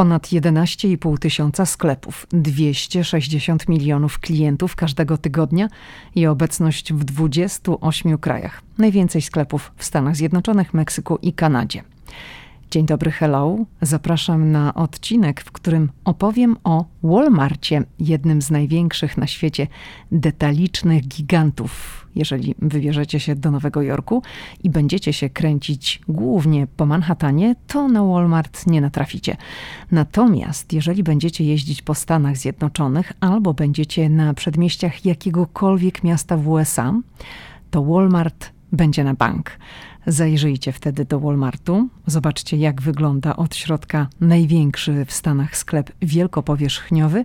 Ponad 0.00 0.26
11,5 0.26 1.18
tysiąca 1.18 1.66
sklepów, 1.66 2.26
260 2.30 3.68
milionów 3.68 4.18
klientów 4.18 4.76
każdego 4.76 5.18
tygodnia 5.18 5.68
i 6.14 6.26
obecność 6.26 6.92
w 6.92 7.04
28 7.04 8.18
krajach. 8.18 8.62
Najwięcej 8.78 9.22
sklepów 9.22 9.72
w 9.76 9.84
Stanach 9.84 10.16
Zjednoczonych, 10.16 10.74
Meksyku 10.74 11.18
i 11.22 11.32
Kanadzie. 11.32 11.82
Dzień 12.70 12.86
dobry, 12.86 13.10
hello. 13.10 13.56
Zapraszam 13.82 14.52
na 14.52 14.74
odcinek, 14.74 15.40
w 15.40 15.52
którym 15.52 15.90
opowiem 16.04 16.56
o 16.64 16.84
Walmartie, 17.02 17.82
jednym 17.98 18.42
z 18.42 18.50
największych 18.50 19.18
na 19.18 19.26
świecie 19.26 19.66
detalicznych 20.12 21.08
gigantów. 21.08 22.06
Jeżeli 22.14 22.54
wybierzecie 22.58 23.20
się 23.20 23.36
do 23.36 23.50
Nowego 23.50 23.82
Jorku 23.82 24.22
i 24.64 24.70
będziecie 24.70 25.12
się 25.12 25.30
kręcić 25.30 26.00
głównie 26.08 26.66
po 26.66 26.86
Manhattanie, 26.86 27.54
to 27.66 27.88
na 27.88 28.04
Walmart 28.04 28.66
nie 28.66 28.80
natraficie. 28.80 29.36
Natomiast 29.90 30.72
jeżeli 30.72 31.02
będziecie 31.02 31.44
jeździć 31.44 31.82
po 31.82 31.94
Stanach 31.94 32.36
Zjednoczonych 32.36 33.12
albo 33.20 33.54
będziecie 33.54 34.08
na 34.08 34.34
przedmieściach 34.34 35.04
jakiegokolwiek 35.04 36.04
miasta 36.04 36.36
w 36.36 36.48
USA, 36.48 36.94
to 37.70 37.84
Walmart 37.84 38.50
będzie 38.72 39.04
na 39.04 39.14
bank. 39.14 39.50
Zajrzyjcie 40.06 40.72
wtedy 40.72 41.04
do 41.04 41.20
Walmartu, 41.20 41.88
zobaczcie 42.06 42.56
jak 42.56 42.82
wygląda 42.82 43.36
od 43.36 43.56
środka 43.56 44.08
największy 44.20 45.04
w 45.04 45.12
Stanach 45.12 45.56
sklep 45.56 45.92
wielkopowierzchniowy 46.02 47.24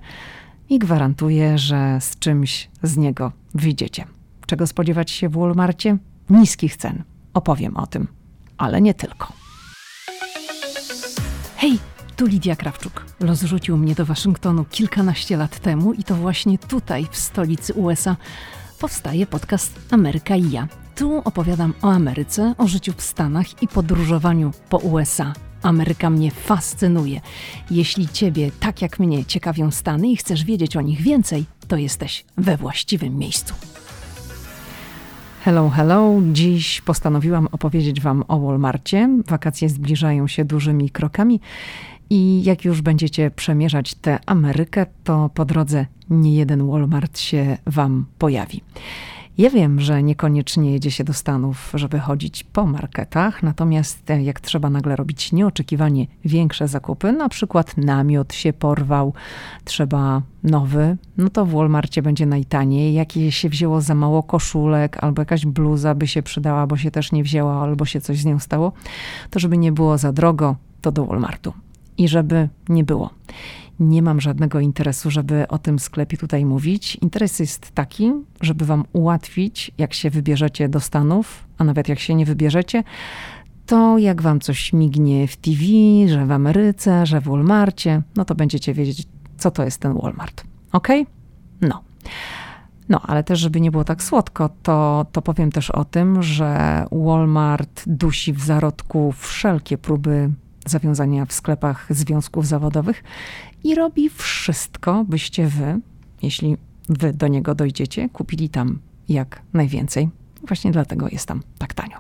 i 0.70 0.80
gwarantuję, 0.80 1.58
że 1.58 1.98
z 2.02 2.20
czymś 2.20 2.70
z 2.84 2.98
niego 2.98 3.32
wyjdziecie. 3.54 4.06
Czego 4.48 4.68
spodziewać 4.68 5.12
się 5.12 5.30
w 5.30 5.34
Walmarcie? 5.34 5.98
Niskich 6.30 6.78
cen. 6.78 7.04
Opowiem 7.34 7.78
o 7.78 7.88
tym, 7.88 8.08
ale 8.58 8.82
nie 8.82 8.94
tylko. 8.94 9.34
Hej, 11.58 11.80
tu 12.16 12.26
Lidia 12.26 12.56
Krawczuk. 12.56 13.06
Los 13.20 13.44
rzucił 13.44 13.78
mnie 13.78 13.96
do 13.96 14.06
Waszyngtonu 14.06 14.66
kilkanaście 14.66 15.38
lat 15.38 15.60
temu 15.60 15.94
i 15.94 16.04
to 16.04 16.16
właśnie 16.16 16.58
tutaj, 16.58 17.08
w 17.12 17.18
stolicy 17.18 17.74
USA, 17.74 18.16
powstaje 18.80 19.26
podcast 19.26 19.80
Ameryka 19.92 20.36
i 20.36 20.52
ja. 20.52 20.68
Tu 20.96 21.18
opowiadam 21.26 21.74
o 21.82 21.92
Ameryce, 21.92 22.56
o 22.58 22.68
życiu 22.68 22.94
w 22.98 23.02
Stanach 23.02 23.64
i 23.64 23.68
podróżowaniu 23.68 24.52
po 24.70 24.78
USA. 24.78 25.34
Ameryka 25.64 26.10
mnie 26.10 26.32
fascynuje. 26.32 27.22
Jeśli 27.72 28.08
Ciebie, 28.08 28.52
tak 28.60 28.82
jak 28.82 29.00
mnie, 29.00 29.26
ciekawią 29.26 29.72
Stany 29.72 30.08
i 30.08 30.16
chcesz 30.16 30.44
wiedzieć 30.44 30.78
o 30.78 30.82
nich 30.82 31.02
więcej, 31.02 31.46
to 31.68 31.78
jesteś 31.78 32.26
we 32.38 32.58
właściwym 32.58 33.18
miejscu. 33.18 33.54
Hello, 35.44 35.70
hello. 35.70 36.14
Dziś 36.32 36.82
postanowiłam 36.82 37.48
opowiedzieć 37.52 38.02
Wam 38.02 38.24
o 38.28 38.40
Walmarcie. 38.40 39.10
Wakacje 39.28 39.70
zbliżają 39.70 40.28
się 40.28 40.46
dużymi 40.46 40.90
krokami 40.90 41.40
i 42.10 42.44
jak 42.44 42.66
już 42.66 42.82
będziecie 42.82 43.32
przemierzać 43.32 43.94
tę 43.94 44.20
Amerykę, 44.26 44.86
to 45.04 45.30
po 45.34 45.46
drodze 45.46 45.86
nie 46.10 46.36
jeden 46.36 46.68
Walmart 46.68 47.20
się 47.20 47.58
Wam 47.66 48.06
pojawi. 48.18 48.62
Ja 49.38 49.50
wiem, 49.50 49.82
że 49.82 50.04
niekoniecznie 50.04 50.72
jedzie 50.72 50.92
się 50.92 51.04
do 51.04 51.14
Stanów, 51.14 51.72
żeby 51.74 52.00
chodzić 52.00 52.44
po 52.44 52.66
marketach, 52.66 53.44
natomiast 53.44 54.10
e, 54.10 54.24
jak 54.24 54.40
trzeba 54.40 54.70
nagle 54.70 54.96
robić 54.96 55.32
nieoczekiwanie 55.32 56.08
większe 56.26 56.68
zakupy, 56.68 57.12
na 57.12 57.30
przykład 57.30 57.78
namiot 57.78 58.34
się 58.34 58.54
porwał, 58.54 59.14
trzeba 59.64 60.22
nowy, 60.44 60.98
no 61.18 61.30
to 61.30 61.46
w 61.46 61.52
Walmartie 61.52 62.02
będzie 62.02 62.26
najtaniej. 62.26 62.94
Jak 62.94 63.12
się 63.30 63.50
wzięło 63.50 63.82
za 63.82 63.96
mało 63.96 64.24
koszulek, 64.24 65.04
albo 65.04 65.22
jakaś 65.22 65.46
bluza 65.46 65.96
by 65.96 66.08
się 66.08 66.24
przydała, 66.24 66.68
bo 66.68 66.78
się 66.78 66.92
też 66.92 67.12
nie 67.12 67.24
wzięła, 67.24 67.62
albo 67.62 67.86
się 67.86 68.02
coś 68.02 68.18
z 68.18 68.26
nią 68.26 68.40
stało, 68.40 68.72
to 69.30 69.40
żeby 69.40 69.58
nie 69.58 69.72
było 69.72 69.98
za 69.98 70.14
drogo, 70.14 70.56
to 70.82 70.92
do 70.92 71.06
Walmartu. 71.06 71.54
I 71.98 72.08
żeby 72.08 72.50
nie 72.70 72.84
było 72.84 73.10
nie 73.80 74.02
mam 74.02 74.22
żadnego 74.22 74.60
interesu, 74.60 75.12
żeby 75.12 75.48
o 75.48 75.58
tym 75.58 75.80
sklepie 75.80 76.18
tutaj 76.18 76.46
mówić. 76.46 76.96
Interes 76.96 77.40
jest 77.40 77.72
taki, 77.72 78.12
żeby 78.42 78.66
wam 78.66 78.84
ułatwić, 78.94 79.72
jak 79.78 79.94
się 79.94 80.10
wybierzecie 80.10 80.70
do 80.70 80.80
Stanów, 80.80 81.48
a 81.58 81.64
nawet 81.64 81.90
jak 81.90 82.00
się 82.00 82.16
nie 82.16 82.26
wybierzecie, 82.26 82.84
to 83.66 83.98
jak 83.98 84.22
wam 84.22 84.40
coś 84.40 84.74
mignie 84.74 85.28
w 85.28 85.38
TV, 85.38 85.64
że 86.08 86.26
w 86.26 86.32
Ameryce, 86.32 87.06
że 87.06 87.22
w 87.22 87.24
Walmartie, 87.24 88.02
no 88.16 88.26
to 88.26 88.36
będziecie 88.36 88.74
wiedzieć, 88.74 89.08
co 89.38 89.52
to 89.52 89.64
jest 89.64 89.82
ten 89.82 89.94
Walmart. 89.94 90.44
Ok? 90.72 90.88
No. 91.62 91.82
No, 92.90 93.02
ale 93.02 93.24
też, 93.24 93.40
żeby 93.40 93.62
nie 93.62 93.72
było 93.72 93.84
tak 93.84 94.04
słodko, 94.04 94.50
to, 94.64 95.06
to 95.12 95.22
powiem 95.22 95.52
też 95.52 95.72
o 95.72 95.86
tym, 95.86 96.24
że 96.24 96.86
Walmart 96.92 97.84
dusi 97.88 98.34
w 98.34 98.42
zarodku 98.42 99.12
wszelkie 99.12 99.78
próby 99.78 100.30
zawiązania 100.66 101.26
w 101.26 101.34
sklepach 101.34 101.88
związków 101.90 102.48
zawodowych 102.48 103.04
i 103.66 103.76
robi 103.76 104.10
wszystko, 104.10 105.06
byście 105.10 105.48
wy, 105.48 105.80
jeśli 106.22 106.58
wy 106.90 107.14
do 107.14 107.28
niego 107.28 107.56
dojdziecie, 107.56 108.10
kupili 108.10 108.50
tam 108.50 108.80
jak 109.10 109.42
najwięcej. 109.54 110.10
Właśnie 110.48 110.72
dlatego 110.72 111.08
jest 111.12 111.28
tam 111.28 111.44
tak 111.58 111.74
tanio. 111.74 111.98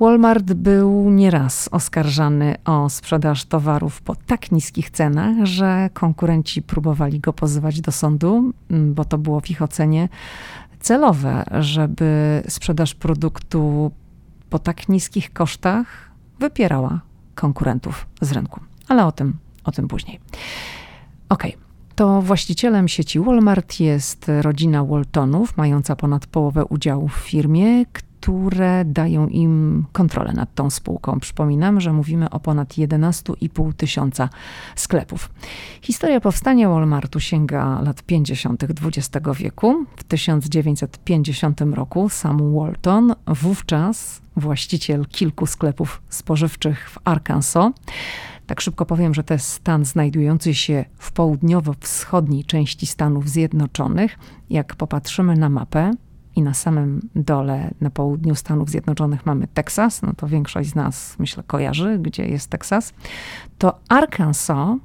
Walmart 0.00 0.52
był 0.52 1.10
nieraz 1.10 1.68
oskarżany 1.72 2.54
o 2.64 2.90
sprzedaż 2.90 3.44
towarów 3.44 4.02
po 4.02 4.16
tak 4.16 4.52
niskich 4.52 4.90
cenach, 4.90 5.46
że 5.46 5.90
konkurenci 5.92 6.62
próbowali 6.62 7.20
go 7.20 7.32
pozywać 7.32 7.80
do 7.80 7.92
sądu, 7.92 8.52
bo 8.70 9.04
to 9.04 9.18
było 9.18 9.40
w 9.40 9.50
ich 9.50 9.62
ocenie 9.62 10.08
celowe, 10.80 11.44
żeby 11.60 12.42
sprzedaż 12.48 12.94
produktu 12.94 13.90
po 14.50 14.58
tak 14.58 14.88
niskich 14.88 15.32
kosztach 15.32 16.10
wypierała 16.40 17.00
konkurentów 17.34 18.06
z 18.20 18.32
rynku. 18.32 18.60
Ale 18.88 19.06
o 19.06 19.12
tym, 19.12 19.43
o 19.64 19.72
tym 19.72 19.88
później. 19.88 20.20
Ok. 21.28 21.44
To 21.94 22.22
właścicielem 22.22 22.88
sieci 22.88 23.20
Walmart 23.20 23.80
jest 23.80 24.30
rodzina 24.42 24.84
Waltonów, 24.84 25.56
mająca 25.56 25.96
ponad 25.96 26.26
połowę 26.26 26.64
udziału 26.64 27.08
w 27.08 27.14
firmie, 27.14 27.84
które 28.24 28.84
dają 28.84 29.28
im 29.28 29.84
kontrolę 29.92 30.32
nad 30.32 30.54
tą 30.54 30.70
spółką. 30.70 31.20
Przypominam, 31.20 31.80
że 31.80 31.92
mówimy 31.92 32.30
o 32.30 32.40
ponad 32.40 32.68
11,5 32.68 33.72
tysiąca 33.72 34.28
sklepów. 34.76 35.30
Historia 35.82 36.20
powstania 36.20 36.68
Walmartu 36.68 37.20
sięga 37.20 37.80
lat 37.82 38.02
50. 38.02 38.64
XX 38.64 39.26
wieku. 39.36 39.86
W 39.96 40.04
1950 40.04 41.60
roku 41.60 42.08
sam 42.08 42.54
Walton, 42.54 43.14
wówczas 43.26 44.22
właściciel 44.36 45.06
kilku 45.06 45.46
sklepów 45.46 46.02
spożywczych 46.08 46.90
w 46.90 46.98
Arkansas, 47.04 47.72
tak 48.46 48.60
szybko 48.60 48.86
powiem, 48.86 49.14
że 49.14 49.24
to 49.24 49.34
jest 49.34 49.48
stan 49.48 49.84
znajdujący 49.84 50.54
się 50.54 50.84
w 50.98 51.12
południowo-wschodniej 51.12 52.44
części 52.44 52.86
Stanów 52.86 53.28
Zjednoczonych. 53.28 54.18
Jak 54.50 54.76
popatrzymy 54.76 55.36
na 55.36 55.48
mapę, 55.48 55.90
i 56.36 56.42
na 56.42 56.54
samym 56.54 57.08
dole, 57.14 57.70
na 57.80 57.90
południu 57.90 58.34
Stanów 58.34 58.70
Zjednoczonych 58.70 59.26
mamy 59.26 59.46
Teksas, 59.46 60.02
no 60.02 60.12
to 60.16 60.26
większość 60.26 60.68
z 60.68 60.74
nas, 60.74 61.16
myślę, 61.18 61.42
kojarzy, 61.46 61.98
gdzie 61.98 62.26
jest 62.26 62.50
Teksas, 62.50 62.94
to 63.58 63.78
Arkansas, 63.88 64.78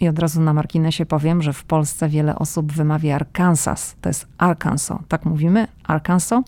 i 0.00 0.08
od 0.08 0.18
razu 0.18 0.40
na 0.40 0.52
marginesie 0.52 1.06
powiem, 1.06 1.42
że 1.42 1.52
w 1.52 1.64
Polsce 1.64 2.08
wiele 2.08 2.36
osób 2.36 2.72
wymawia 2.72 3.14
Arkansas, 3.14 3.96
to 4.00 4.08
jest 4.08 4.26
Arkansas, 4.38 4.98
tak 5.08 5.24
mówimy, 5.24 5.66
Arkansas, 5.84 6.44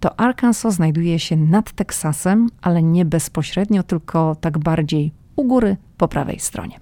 to 0.00 0.20
Arkansas 0.20 0.74
znajduje 0.74 1.18
się 1.18 1.36
nad 1.36 1.72
Teksasem, 1.72 2.48
ale 2.62 2.82
nie 2.82 3.04
bezpośrednio, 3.04 3.82
tylko 3.82 4.36
tak 4.40 4.58
bardziej 4.58 5.12
u 5.36 5.44
góry 5.44 5.76
po 5.96 6.08
prawej 6.08 6.40
stronie. 6.40 6.80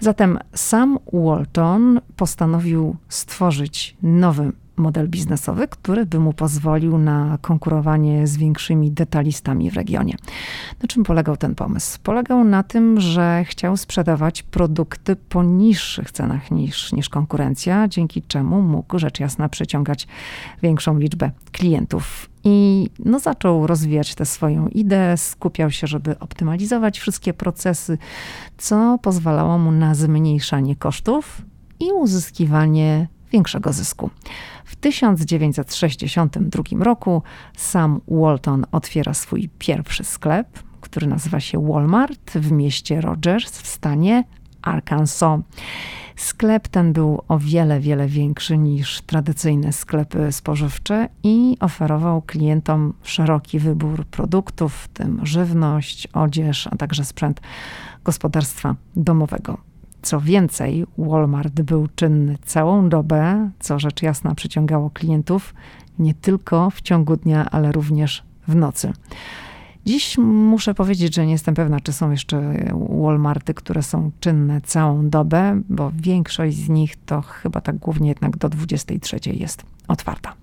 Zatem 0.00 0.38
sam 0.54 0.98
Walton 1.12 2.00
postanowił 2.16 2.96
stworzyć 3.08 3.96
nowy 4.02 4.52
model 4.76 5.08
biznesowy, 5.08 5.68
który 5.68 6.06
by 6.06 6.18
mu 6.18 6.32
pozwolił 6.32 6.98
na 6.98 7.38
konkurowanie 7.40 8.26
z 8.26 8.36
większymi 8.36 8.90
detalistami 8.90 9.70
w 9.70 9.74
regionie. 9.74 10.14
Na 10.82 10.88
czym 10.88 11.04
polegał 11.04 11.36
ten 11.36 11.54
pomysł? 11.54 11.98
Polegał 12.02 12.44
na 12.44 12.62
tym, 12.62 13.00
że 13.00 13.44
chciał 13.44 13.76
sprzedawać 13.76 14.42
produkty 14.42 15.16
po 15.16 15.42
niższych 15.42 16.12
cenach 16.12 16.50
niż, 16.50 16.92
niż 16.92 17.08
konkurencja, 17.08 17.88
dzięki 17.88 18.22
czemu 18.22 18.62
mógł 18.62 18.98
rzecz 18.98 19.20
jasna 19.20 19.48
przyciągać 19.48 20.06
większą 20.62 20.98
liczbę 20.98 21.30
klientów. 21.52 22.31
I 22.44 22.88
no, 22.98 23.18
zaczął 23.18 23.66
rozwijać 23.66 24.14
tę 24.14 24.26
swoją 24.26 24.68
ideę, 24.68 25.16
skupiał 25.16 25.70
się, 25.70 25.86
żeby 25.86 26.18
optymalizować 26.18 27.00
wszystkie 27.00 27.34
procesy, 27.34 27.98
co 28.58 28.98
pozwalało 29.02 29.58
mu 29.58 29.72
na 29.72 29.94
zmniejszanie 29.94 30.76
kosztów 30.76 31.42
i 31.80 31.92
uzyskiwanie 31.92 33.08
większego 33.32 33.72
zysku. 33.72 34.10
W 34.64 34.76
1962 34.76 36.62
roku 36.84 37.22
sam 37.56 38.00
Walton 38.08 38.66
otwiera 38.72 39.14
swój 39.14 39.50
pierwszy 39.58 40.04
sklep, 40.04 40.62
który 40.80 41.06
nazywa 41.06 41.40
się 41.40 41.66
Walmart 41.66 42.30
w 42.34 42.52
mieście 42.52 43.00
Rogers 43.00 43.58
w 43.58 43.66
stanie 43.66 44.24
Arkansas. 44.62 45.40
Sklep 46.16 46.68
ten 46.68 46.92
był 46.92 47.22
o 47.28 47.38
wiele, 47.38 47.80
wiele 47.80 48.08
większy 48.08 48.58
niż 48.58 49.00
tradycyjne 49.00 49.72
sklepy 49.72 50.32
spożywcze 50.32 51.08
i 51.22 51.56
oferował 51.60 52.22
klientom 52.22 52.92
szeroki 53.02 53.58
wybór 53.58 54.04
produktów, 54.04 54.74
w 54.74 54.88
tym 54.88 55.26
żywność, 55.26 56.08
odzież, 56.12 56.68
a 56.70 56.76
także 56.76 57.04
sprzęt 57.04 57.40
gospodarstwa 58.04 58.74
domowego. 58.96 59.58
Co 60.02 60.20
więcej, 60.20 60.86
Walmart 60.98 61.60
był 61.60 61.88
czynny 61.94 62.38
całą 62.44 62.88
dobę, 62.88 63.50
co 63.60 63.78
rzecz 63.78 64.02
jasna 64.02 64.34
przyciągało 64.34 64.90
klientów 64.90 65.54
nie 65.98 66.14
tylko 66.14 66.70
w 66.70 66.80
ciągu 66.80 67.16
dnia, 67.16 67.50
ale 67.50 67.72
również 67.72 68.22
w 68.48 68.56
nocy. 68.56 68.92
Dziś 69.86 70.18
muszę 70.18 70.74
powiedzieć, 70.74 71.14
że 71.14 71.26
nie 71.26 71.32
jestem 71.32 71.54
pewna, 71.54 71.80
czy 71.80 71.92
są 71.92 72.10
jeszcze 72.10 72.54
Walmarty, 72.90 73.54
które 73.54 73.82
są 73.82 74.10
czynne 74.20 74.60
całą 74.60 75.10
dobę, 75.10 75.62
bo 75.68 75.92
większość 75.94 76.56
z 76.56 76.68
nich 76.68 76.96
to 77.06 77.22
chyba 77.22 77.60
tak 77.60 77.76
głównie 77.76 78.08
jednak 78.08 78.36
do 78.36 78.48
23 78.48 79.18
jest 79.32 79.62
otwarta. 79.88 80.34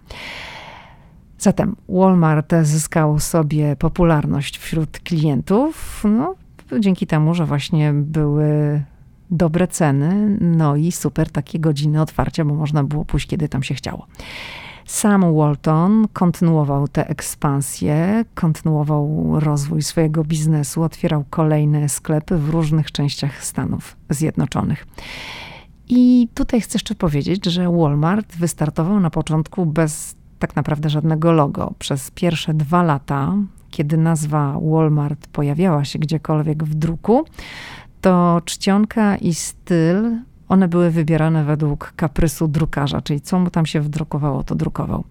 Zatem 1.38 1.75
Walmart 1.89 2.53
zyskał 2.63 3.19
sobie 3.19 3.75
popularność 3.75 4.57
wśród 4.57 5.00
klientów, 5.00 6.03
no, 6.03 6.35
dzięki 6.80 7.07
temu, 7.07 7.33
że 7.33 7.45
właśnie 7.45 7.94
były 7.94 8.83
dobre 9.31 9.68
ceny, 9.68 10.38
no 10.42 10.75
i 10.75 10.92
super 10.92 11.30
takie 11.30 11.59
godziny 11.59 12.01
otwarcia, 12.01 12.45
bo 12.45 12.53
można 12.56 12.83
było 12.83 13.06
pójść, 13.06 13.27
kiedy 13.27 13.50
tam 13.50 13.63
się 13.63 13.75
chciało. 13.75 14.07
Sam 14.89 15.36
Walton 15.36 16.07
kontynuował 16.13 16.88
tę 16.88 17.09
ekspansję, 17.09 18.25
kontynuował 18.36 19.33
rozwój 19.39 19.81
swojego 19.81 20.24
biznesu, 20.24 20.83
otwierał 20.83 21.25
kolejne 21.30 21.89
sklepy 21.89 22.38
w 22.38 22.50
różnych 22.50 22.91
częściach 22.91 23.44
Stanów 23.44 23.97
Zjednoczonych. 24.09 24.88
I 25.89 26.27
tutaj 26.33 26.62
chcę 26.62 26.75
jeszcze 26.75 26.95
powiedzieć, 26.95 27.45
że 27.45 27.71
Walmart 27.71 28.36
wystartował 28.36 29.00
na 29.00 29.09
początku 29.09 29.65
bez 29.65 30.15
tak 30.39 30.56
naprawdę 30.56 30.89
żadnego 30.89 31.31
logo. 31.31 31.74
Przez 31.80 32.12
pierwsze 32.12 32.53
dwa 32.53 32.83
lata, 32.83 33.33
kiedy 33.69 33.97
nazwa 33.97 34.59
Walmart 34.62 35.27
pojawiała 35.27 35.85
się 35.85 36.00
gdziekolwiek 36.00 36.63
w 36.63 36.75
druku, 36.75 37.25
to 38.01 38.42
czcionka 38.45 39.18
i 39.18 39.33
styl 39.33 40.19
one 40.49 40.67
były 40.67 40.91
wybierane 40.91 41.43
według 41.43 41.93
kaprysu 41.95 42.47
drukarza, 42.47 43.01
czyli 43.01 43.21
co 43.21 43.39
mu 43.39 43.49
tam 43.49 43.65
się 43.65 43.81
wdrukowało, 43.81 44.43
to 44.43 44.55
drukował. 44.55 45.03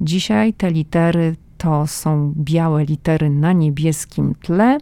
Dzisiaj 0.00 0.52
te 0.52 0.70
litery 0.70 1.36
to 1.58 1.86
są 1.86 2.32
białe 2.36 2.84
litery 2.84 3.30
na 3.30 3.52
niebieskim 3.52 4.34
tle 4.34 4.78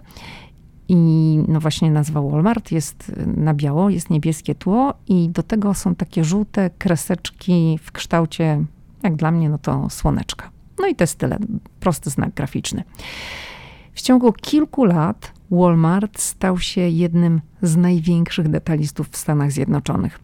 i 0.89 1.39
no 1.49 1.61
właśnie 1.61 1.91
nazwa 1.91 2.23
Walmart 2.23 2.73
jest 2.73 3.13
na 3.37 3.55
biało, 3.55 3.91
jest 3.91 4.11
niebieskie 4.11 4.55
tło 4.55 4.95
i 5.09 5.29
do 5.29 5.43
tego 5.43 5.75
są 5.75 5.95
takie 5.95 6.25
żółte 6.25 6.71
kreseczki 6.79 7.79
w 7.83 7.93
kształcie, 7.93 8.65
jak 9.03 9.17
dla 9.17 9.31
mnie, 9.31 9.49
no 9.49 9.59
to 9.59 9.91
słoneczka. 9.91 10.51
No 10.79 10.87
i 10.87 10.95
te 10.95 11.07
style, 11.07 11.39
prosty 11.81 12.11
znak 12.11 12.35
graficzny. 12.35 12.85
W 13.95 14.03
ciągu 14.03 14.33
kilku 14.33 14.85
lat 14.85 15.33
Walmart 15.51 16.21
stał 16.21 16.59
się 16.59 16.81
jednym 16.81 17.41
z 17.63 17.77
największych 17.77 18.49
detalistów 18.49 19.09
w 19.09 19.17
Stanach 19.17 19.53
Zjednoczonych. 19.53 20.21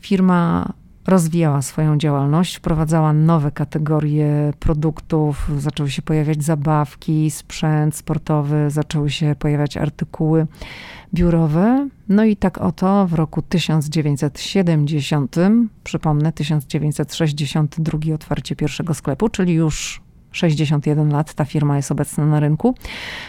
Firma 0.00 0.72
rozwijała 1.06 1.62
swoją 1.62 1.98
działalność, 1.98 2.56
wprowadzała 2.56 3.12
nowe 3.12 3.50
kategorie 3.50 4.52
produktów, 4.58 5.50
zaczęły 5.58 5.90
się 5.90 6.02
pojawiać 6.02 6.44
zabawki, 6.44 7.30
sprzęt 7.30 7.96
sportowy, 7.96 8.70
zaczęły 8.70 9.10
się 9.10 9.34
pojawiać 9.38 9.76
artykuły 9.76 10.46
biurowe. 11.14 11.88
No 12.08 12.24
i 12.24 12.36
tak 12.36 12.58
oto 12.58 13.06
w 13.06 13.12
roku 13.12 13.42
1970, 13.42 15.36
przypomnę, 15.84 16.32
1962 16.32 18.14
otwarcie 18.14 18.56
pierwszego 18.56 18.94
sklepu, 18.94 19.28
czyli 19.28 19.54
już 19.54 20.05
61 20.36 21.12
lat 21.12 21.34
ta 21.34 21.44
firma 21.44 21.76
jest 21.76 21.92
obecna 21.92 22.26
na 22.26 22.40
rynku. 22.40 22.74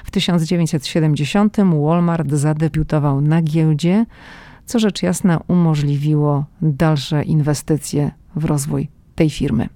W 0.03 0.11
1970 0.11 1.57
Walmart 1.57 2.31
zadebiutował 2.31 3.21
na 3.21 3.41
giełdzie, 3.41 4.05
co 4.65 4.79
rzecz 4.79 5.03
jasna 5.03 5.39
umożliwiło 5.47 6.45
dalsze 6.61 7.23
inwestycje 7.23 8.11
w 8.35 8.45
rozwój 8.45 8.87
tej 9.15 9.29
firmy. 9.29 9.69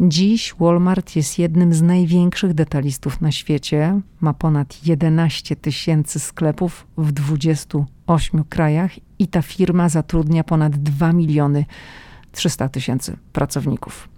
Dziś 0.00 0.54
Walmart 0.60 1.16
jest 1.16 1.38
jednym 1.38 1.74
z 1.74 1.82
największych 1.82 2.54
detalistów 2.54 3.20
na 3.20 3.32
świecie. 3.32 4.00
Ma 4.20 4.34
ponad 4.34 4.86
11 4.86 5.56
tysięcy 5.56 6.20
sklepów 6.20 6.86
w 6.98 7.12
28 7.12 8.44
krajach 8.44 8.92
i 9.18 9.28
ta 9.28 9.42
firma 9.42 9.88
zatrudnia 9.88 10.44
ponad 10.44 10.76
2 10.76 11.12
miliony 11.12 11.64
300 12.32 12.68
tysięcy 12.68 13.16
pracowników 13.32 14.15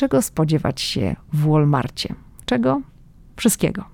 czego 0.00 0.22
spodziewać 0.22 0.80
się 0.80 1.16
w 1.32 1.46
Walmarcie? 1.46 2.14
Czego? 2.44 2.80
Wszystkiego. 3.36 3.84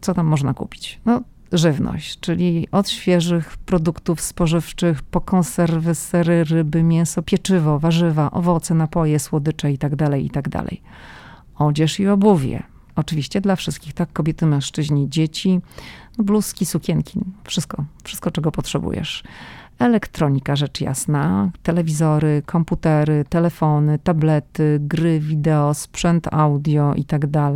Co 0.00 0.14
tam 0.14 0.26
można 0.26 0.54
kupić? 0.54 1.00
No, 1.04 1.20
żywność, 1.52 2.20
czyli 2.20 2.68
od 2.72 2.88
świeżych 2.88 3.56
produktów 3.56 4.20
spożywczych 4.20 5.02
po 5.02 5.20
konserwy, 5.20 5.94
sery, 5.94 6.44
ryby, 6.44 6.82
mięso, 6.82 7.22
pieczywo, 7.22 7.78
warzywa, 7.78 8.30
owoce, 8.30 8.74
napoje, 8.74 9.18
słodycze 9.18 9.70
itd., 9.70 9.96
tak 9.96 10.20
itd. 10.20 10.50
Tak 10.50 10.66
Odzież 11.56 12.00
i 12.00 12.08
obuwie. 12.08 12.62
Oczywiście 12.96 13.40
dla 13.40 13.56
wszystkich, 13.56 13.92
tak? 13.92 14.12
Kobiety, 14.12 14.46
mężczyźni, 14.46 15.08
dzieci, 15.08 15.60
bluzki, 16.18 16.66
sukienki, 16.66 17.20
wszystko, 17.44 17.84
wszystko 18.04 18.30
czego 18.30 18.52
potrzebujesz 18.52 19.22
elektronika 19.78 20.56
rzecz 20.56 20.80
jasna, 20.80 21.50
telewizory, 21.62 22.42
komputery, 22.46 23.24
telefony, 23.28 23.98
tablety, 23.98 24.78
gry 24.80 25.20
wideo, 25.20 25.74
sprzęt 25.74 26.34
audio 26.34 26.94
itd. 26.94 27.28
Tak 27.28 27.54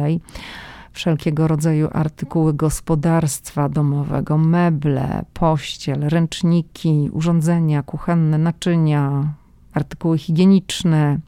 wszelkiego 0.93 1.49
rodzaju 1.49 1.89
artykuły 1.93 2.55
gospodarstwa 2.55 3.69
domowego, 3.69 4.39
meble, 4.39 5.25
pościel, 5.35 6.01
ręczniki, 6.09 7.11
urządzenia 7.13 7.83
kuchenne, 7.83 8.39
naczynia, 8.39 9.33
artykuły 9.75 10.19
higieniczne, 10.19 11.19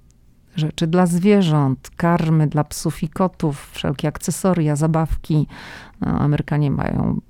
rzeczy 0.57 0.87
dla 0.87 1.07
zwierząt, 1.07 1.91
karmy 1.97 2.47
dla 2.47 2.65
psów 2.65 3.03
i 3.03 3.09
kotów, 3.09 3.71
wszelkie 3.73 4.09
akcesoria, 4.09 4.77
zabawki. 4.77 5.47
No, 6.01 6.07
Amerykanie 6.07 6.71
mają 6.71 7.21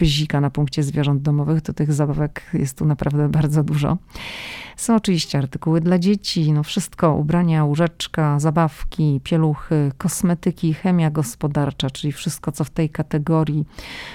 pyzika 0.00 0.40
na 0.40 0.50
punkcie 0.50 0.82
zwierząt 0.82 1.22
domowych, 1.22 1.62
to 1.62 1.72
tych 1.72 1.92
zabawek 1.92 2.42
jest 2.52 2.78
tu 2.78 2.84
naprawdę 2.84 3.28
bardzo 3.28 3.64
dużo. 3.64 3.96
Są 4.76 4.96
oczywiście 4.96 5.38
artykuły 5.38 5.80
dla 5.80 5.98
dzieci, 5.98 6.52
no 6.52 6.62
wszystko, 6.62 7.14
ubrania, 7.14 7.64
łóżeczka, 7.64 8.38
zabawki, 8.38 9.20
pieluchy, 9.24 9.92
kosmetyki, 9.98 10.74
chemia 10.74 11.10
gospodarcza, 11.10 11.90
czyli 11.90 12.12
wszystko, 12.12 12.52
co 12.52 12.64
w 12.64 12.70
tej 12.70 12.90
kategorii, 12.90 13.64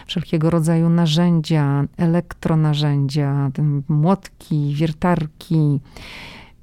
wszelkiego 0.07 0.49
rodzaju 0.49 0.89
narzędzia, 0.89 1.83
elektronarzędzia, 1.97 3.51
młotki, 3.89 4.73
wiertarki, 4.75 5.80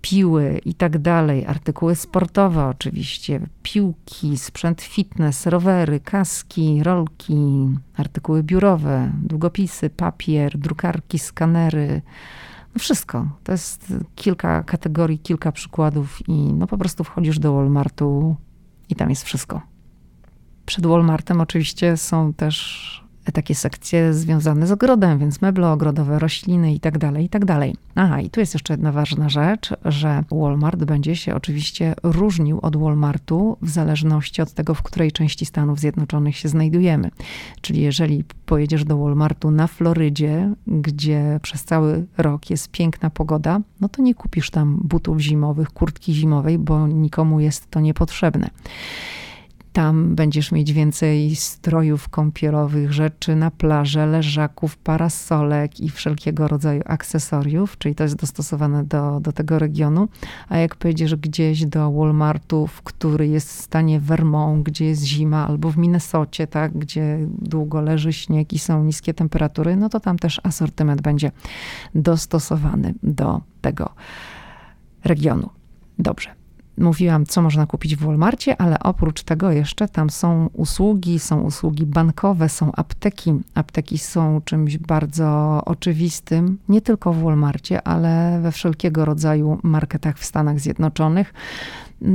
piły 0.03 0.61
i 0.65 0.75
tak 0.75 0.99
dalej, 0.99 1.47
artykuły 1.47 1.97
sportowe 1.97 2.67
oczywiście, 2.67 3.41
piłki, 3.63 4.39
sprzęt 4.39 4.83
fitness, 4.83 5.47
rowery, 5.47 6.01
kaski, 6.01 6.83
rolki, 6.83 7.37
artykuły 7.97 8.43
biurowe, 8.43 9.13
długopisy, 9.23 9.91
papier, 9.91 10.59
drukarki, 10.59 11.19
skanery. 11.19 12.03
No 12.75 12.79
wszystko. 12.79 13.29
To 13.45 13.53
jest 13.53 13.95
kilka 14.15 14.63
kategorii, 14.63 15.19
kilka 15.19 15.53
przykładów 15.53 16.29
i 16.29 16.33
no 16.33 16.67
po 16.67 16.79
prostu 16.79 17.05
wchodzisz 17.05 17.39
do 17.39 17.53
Walmartu 17.53 18.37
i 18.89 18.95
tam 18.95 19.11
jest 19.11 19.25
wszystko. 19.25 19.63
Przed 20.67 20.87
Walmartem 20.87 21.41
oczywiście 21.41 21.97
są 21.97 22.33
też 22.33 23.02
takie 23.33 23.55
sekcje 23.55 24.15
związane 24.15 24.67
z 24.67 24.73
ogrodem, 24.73 25.19
więc 25.19 25.41
meble 25.41 25.69
ogrodowe, 25.69 26.19
rośliny 26.19 26.75
i 26.75 26.81
tak 26.81 26.99
dalej, 26.99 27.25
i 27.25 27.29
tak. 27.29 27.43
Aha, 27.95 28.21
i 28.21 28.31
tu 28.31 28.41
jest 28.41 28.55
jeszcze 28.55 28.73
jedna 28.73 28.93
ważna 28.93 29.29
rzecz, 29.29 29.71
że 29.85 30.25
Walmart 30.31 30.85
będzie 30.85 31.17
się 31.17 31.35
oczywiście 31.35 31.95
różnił 32.03 32.59
od 32.63 32.77
Walmartu 32.77 33.57
w 33.63 33.71
zależności 33.71 34.43
od 34.43 34.53
tego, 34.53 34.75
w 34.75 34.83
której 34.83 35.13
części 35.13 35.47
Stanów 35.47 35.81
Zjednoczonych 35.81 36.37
się 36.37 36.49
znajdujemy. 36.49 37.11
Czyli 37.61 37.81
jeżeli 37.81 38.25
pojedziesz 38.47 38.85
do 38.85 38.99
Walmartu 38.99 39.51
na 39.51 39.67
Florydzie, 39.67 40.55
gdzie 40.67 41.41
przez 41.43 41.65
cały 41.65 42.07
rok 42.19 42.51
jest 42.51 42.71
piękna 42.71 43.11
pogoda, 43.11 43.61
no 43.81 43.89
to 43.89 44.03
nie 44.03 44.15
kupisz 44.15 44.51
tam 44.51 44.81
butów 44.85 45.21
zimowych, 45.21 45.69
kurtki 45.69 46.15
zimowej, 46.15 46.59
bo 46.59 46.89
nikomu 46.89 47.41
jest 47.41 47.71
to 47.71 47.81
niepotrzebne. 47.81 48.51
Tam 49.73 50.15
będziesz 50.15 50.53
mieć 50.53 50.73
więcej 50.73 51.37
strojów 51.37 52.09
kąpielowych, 52.09 52.93
rzeczy 52.93 53.37
na 53.37 53.51
plażę, 53.51 54.07
leżaków, 54.07 54.77
parasolek 54.77 55.81
i 55.81 55.89
wszelkiego 55.89 56.49
rodzaju 56.49 56.83
akcesoriów, 56.87 57.79
czyli 57.79 57.95
to 57.95 58.03
jest 58.03 58.17
dostosowane 58.17 58.85
do, 58.85 59.21
do 59.21 59.33
tego 59.33 59.59
regionu. 59.59 60.09
A 60.49 60.59
jak 60.59 60.77
pojedziesz 60.77 61.17
gdzieś 61.17 61.67
do 61.67 61.93
Walmartu, 61.93 62.67
w 62.67 62.83
który 62.83 63.29
jest 63.29 63.49
w 63.49 63.61
stanie 63.61 64.01
Vermont, 64.01 64.63
gdzie 64.63 64.85
jest 64.85 65.03
zima, 65.05 65.49
albo 65.49 65.71
w 65.71 65.77
Minnesocie, 65.77 66.47
tak, 66.47 66.79
gdzie 66.79 67.19
długo 67.39 67.81
leży 67.81 68.13
śnieg 68.13 68.53
i 68.53 68.59
są 68.59 68.85
niskie 68.85 69.15
temperatury, 69.15 69.77
no 69.77 69.89
to 69.89 70.01
tam 70.01 70.19
też 70.19 70.41
asortyment 70.43 71.03
będzie 71.03 71.31
dostosowany 71.95 72.95
do 73.03 73.41
tego 73.61 73.91
regionu. 75.05 75.51
Dobrze 75.99 76.42
mówiłam, 76.79 77.27
co 77.27 77.43
można 77.43 77.67
kupić 77.67 77.97
w 77.97 78.05
Walmartie, 78.05 78.61
ale 78.61 78.79
oprócz 78.79 79.23
tego 79.23 79.51
jeszcze 79.51 79.89
tam 79.89 80.11
są 80.11 80.49
usługi, 80.53 81.19
są 81.19 81.41
usługi 81.41 81.87
bankowe, 81.87 82.49
są 82.49 82.73
apteki. 82.73 83.33
Apteki 83.55 83.99
są 83.99 84.41
czymś 84.45 84.79
bardzo 84.79 85.61
oczywistym, 85.65 86.59
nie 86.69 86.81
tylko 86.81 87.13
w 87.13 87.23
Walmartie, 87.23 87.83
ale 87.83 88.41
we 88.43 88.53
wszelkiego 88.53 89.05
rodzaju 89.05 89.59
marketach 89.63 90.19
w 90.19 90.25
Stanach 90.25 90.61
Zjednoczonych. 90.61 91.35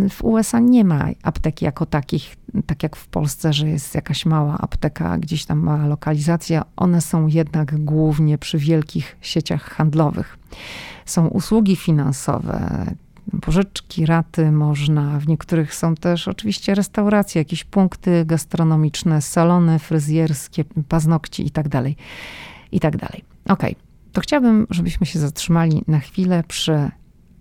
W 0.10 0.24
USA 0.24 0.60
nie 0.60 0.84
ma 0.84 1.06
apteki 1.24 1.66
jako 1.66 1.86
takich, 1.86 2.36
tak 2.66 2.84
jak 2.84 2.96
w 2.96 3.08
Polsce, 3.08 3.54
że 3.54 3.70
jest 3.70 3.96
jakaś 3.96 4.26
mała 4.26 4.58
apteka, 4.58 5.18
gdzieś 5.18 5.46
tam 5.46 5.60
mała 5.60 5.88
lokalizacja. 5.88 6.66
One 6.76 7.02
są 7.02 7.28
jednak 7.28 7.84
głównie 7.84 8.38
przy 8.38 8.58
wielkich 8.58 9.18
sieciach 9.22 9.64
handlowych. 9.64 10.38
Są 11.06 11.28
usługi 11.28 11.76
finansowe, 11.76 12.86
pożyczki, 13.42 14.06
raty 14.06 14.52
można. 14.52 15.20
W 15.20 15.28
niektórych 15.28 15.76
są 15.76 15.96
też 15.96 16.28
oczywiście 16.28 16.76
restauracje, 16.76 17.42
jakieś 17.42 17.64
punkty 17.64 18.26
gastronomiczne, 18.26 19.22
salony 19.22 19.80
fryzjerskie, 19.80 20.64
paznokci 20.88 21.44
itd. 21.44 21.70
Tak 21.70 21.84
itd. 22.72 22.98
Tak 22.98 23.22
ok, 23.50 23.64
to 24.12 24.22
chciałabym, 24.22 24.68
żebyśmy 24.70 25.06
się 25.06 25.20
zatrzymali 25.20 25.84
na 25.88 26.00
chwilę 26.00 26.44
przy 26.48 26.92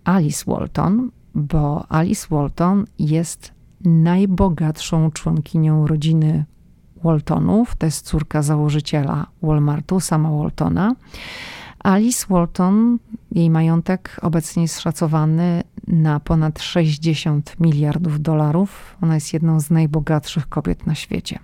Alice 0.03 0.43
Walton, 0.47 1.11
bo 1.35 1.91
Alice 1.91 2.27
Walton 2.31 2.85
jest 2.99 3.51
najbogatszą 3.85 5.11
członkinią 5.11 5.87
rodziny 5.87 6.45
Waltonów. 7.03 7.75
To 7.75 7.85
jest 7.85 8.05
córka 8.05 8.41
założyciela 8.41 9.27
Walmartu, 9.41 9.99
sama 9.99 10.31
Waltona. 10.31 10.95
Alice 11.87 12.25
Walton, 12.29 12.99
jej 13.31 13.49
majątek 13.49 14.19
obecnie 14.21 14.61
jest 14.61 14.79
szacowany 14.79 15.63
na 15.87 16.19
ponad 16.19 16.61
60 16.61 17.55
miliardów 17.59 18.21
dolarów. 18.21 18.97
Ona 19.01 19.15
jest 19.15 19.33
jedną 19.33 19.59
z 19.59 19.69
najbogatszych 19.69 20.49
kobiet 20.49 20.87
na 20.87 20.95
świecie. 20.95 21.39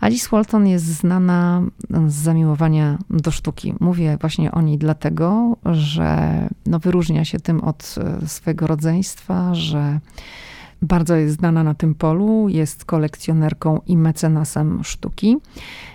Alice 0.00 0.28
Walton 0.32 0.66
jest 0.66 0.84
znana 0.84 1.62
z 2.06 2.14
zamiłowania 2.14 2.98
do 3.10 3.30
sztuki. 3.30 3.74
Mówię 3.80 4.18
właśnie 4.20 4.52
o 4.52 4.60
niej 4.60 4.78
dlatego, 4.78 5.56
że 5.64 6.48
no 6.66 6.78
wyróżnia 6.78 7.24
się 7.24 7.40
tym 7.40 7.60
od 7.60 7.94
e, 8.22 8.28
swojego 8.28 8.66
rodzeństwa, 8.66 9.54
że 9.54 10.00
bardzo 10.82 11.16
jest 11.16 11.36
znana 11.36 11.64
na 11.64 11.74
tym 11.74 11.94
polu, 11.94 12.48
jest 12.48 12.84
kolekcjonerką 12.84 13.80
i 13.86 13.96
mecenasem 13.96 14.84
sztuki. 14.84 15.36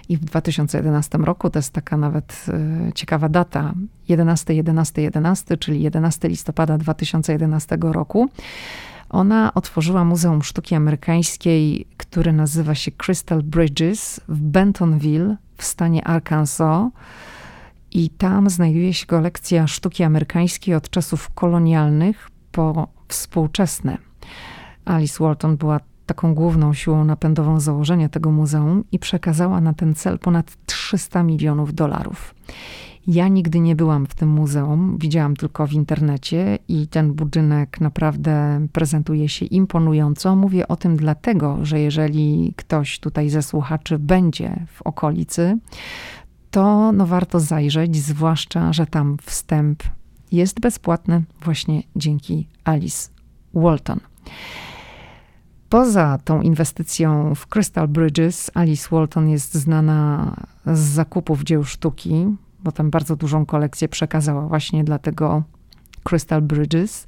I 0.10 0.17
w 0.17 0.20
2011 0.20 1.17
roku, 1.17 1.50
to 1.50 1.60
jest 1.60 1.74
taka 1.74 1.98
nawet 1.98 2.46
e, 2.48 2.94
ciekawa 2.94 3.29
data, 3.29 3.74
11, 4.10 4.53
11, 4.53 5.01
11, 5.01 5.58
czyli 5.58 5.82
11 5.82 6.29
listopada 6.29 6.77
2011 6.77 7.77
roku, 7.82 8.29
ona 9.10 9.53
otworzyła 9.53 10.06
Muzeum 10.06 10.44
Sztuki 10.44 10.75
Amerykańskiej, 10.75 11.88
które 11.98 12.34
nazywa 12.34 12.75
się 12.75 12.91
Crystal 12.91 13.44
Bridges 13.44 14.22
w 14.27 14.39
Bentonville 14.41 15.36
w 15.58 15.63
stanie 15.63 16.08
Arkansas. 16.08 16.91
I 17.91 18.10
tam 18.10 18.50
znajduje 18.50 18.94
się 18.94 19.06
kolekcja 19.06 19.67
sztuki 19.67 20.03
amerykańskiej 20.03 20.75
od 20.75 20.89
czasów 20.89 21.29
kolonialnych 21.29 22.29
po 22.51 22.88
współczesne. 23.08 24.07
Alice 24.88 25.24
Walton 25.24 25.58
była 25.58 25.79
taką 26.06 26.34
główną 26.34 26.74
siłą 26.74 27.06
napędową 27.06 27.60
założenia 27.60 28.10
tego 28.10 28.32
muzeum 28.32 28.84
i 28.91 29.00
przekazała 29.00 29.62
na 29.62 29.74
ten 29.74 29.96
cel 29.96 30.20
ponad 30.20 30.58
300 30.65 31.24
milionów 31.24 31.74
dolarów. 31.74 32.36
Ja 33.08 33.27
nigdy 33.27 33.60
nie 33.60 33.75
byłam 33.75 34.06
w 34.06 34.15
tym 34.15 34.29
muzeum, 34.29 34.98
widziałam 34.98 35.36
tylko 35.36 35.67
w 35.67 35.74
internecie 35.74 36.60
i 36.67 36.88
ten 36.88 37.13
budynek 37.13 37.82
naprawdę 37.82 38.67
prezentuje 38.74 39.29
się 39.29 39.46
imponująco. 39.46 40.36
Mówię 40.36 40.67
o 40.67 40.75
tym 40.75 40.98
dlatego, 40.98 41.58
że 41.62 41.79
jeżeli 41.79 42.53
ktoś 42.56 43.00
tutaj 43.00 43.29
ze 43.29 43.41
słuchaczy 43.41 44.00
będzie 44.00 44.65
w 44.74 44.82
okolicy, 44.82 45.58
to 46.51 46.91
no 46.91 47.08
warto 47.08 47.39
zajrzeć, 47.39 47.96
zwłaszcza, 47.96 48.74
że 48.74 48.86
tam 48.86 49.17
wstęp 49.22 49.84
jest 50.32 50.60
bezpłatny 50.60 51.24
właśnie 51.41 51.84
dzięki 51.96 52.48
Alice 52.63 53.10
Walton. 53.53 54.00
Poza 55.70 56.18
tą 56.24 56.42
inwestycją 56.42 57.36
w 57.36 57.48
Crystal 57.48 57.88
Bridges, 57.88 58.52
Alice 58.54 58.88
Walton 58.92 59.30
jest 59.30 59.54
znana 59.54 60.34
z 60.66 60.80
zakupów 60.80 61.44
dzieł 61.44 61.64
sztuki, 61.64 62.26
bo 62.64 62.72
tam 62.72 62.90
bardzo 62.90 63.16
dużą 63.16 63.46
kolekcję 63.46 63.88
przekazała 63.90 64.48
właśnie 64.48 64.84
dla 64.84 65.00
tego 65.00 65.44
Crystal 66.04 66.42
Bridges. 66.42 67.08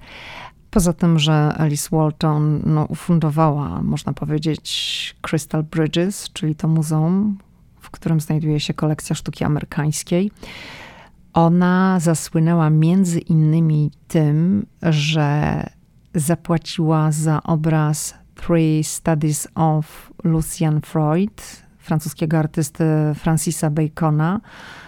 Poza 0.72 0.94
tym, 0.94 1.20
że 1.20 1.54
Alice 1.58 1.90
Walton 1.92 2.62
no, 2.66 2.86
ufundowała, 2.86 3.84
można 3.84 4.14
powiedzieć, 4.14 5.16
Crystal 5.22 5.64
Bridges, 5.64 6.30
czyli 6.34 6.56
to 6.56 6.68
muzeum, 6.68 7.38
w 7.80 7.90
którym 7.90 8.20
znajduje 8.20 8.60
się 8.60 8.74
kolekcja 8.74 9.16
sztuki 9.16 9.44
amerykańskiej. 9.44 10.32
Ona 11.34 12.00
zasłynęła 12.00 12.70
między 12.70 13.20
innymi 13.20 13.92
tym, 14.08 14.66
że 14.82 15.64
zapłaciła 16.16 17.12
za 17.12 17.44
obraz 17.44 18.14
Three 18.48 18.84
Studies 18.84 19.48
of 19.56 20.12
Lucian 20.24 20.82
Freud, 20.82 21.64
francuskiego 21.78 22.38
artysty 22.38 22.84
Francisa 23.16 23.70
Bacona, 23.70 24.42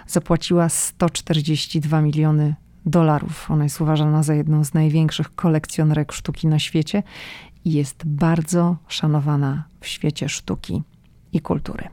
zapłaciła 0.08 0.70
142 0.70 2.02
miliony 2.02 2.56
dolarów. 2.86 3.52
Ona 3.52 3.64
jest 3.64 3.82
uważana 3.82 4.24
za 4.24 4.34
jedną 4.34 4.64
z 4.64 4.74
największych 4.74 5.36
kolekcjonerek 5.36 6.12
sztuki 6.12 6.48
na 6.48 6.60
świecie 6.60 7.04
i 7.66 7.72
jest 7.72 8.06
bardzo 8.06 8.78
szanowana 8.88 9.64
w 9.80 9.88
świecie 9.88 10.30
sztuki 10.30 10.84
i 11.34 11.42
kultury. 11.42 11.88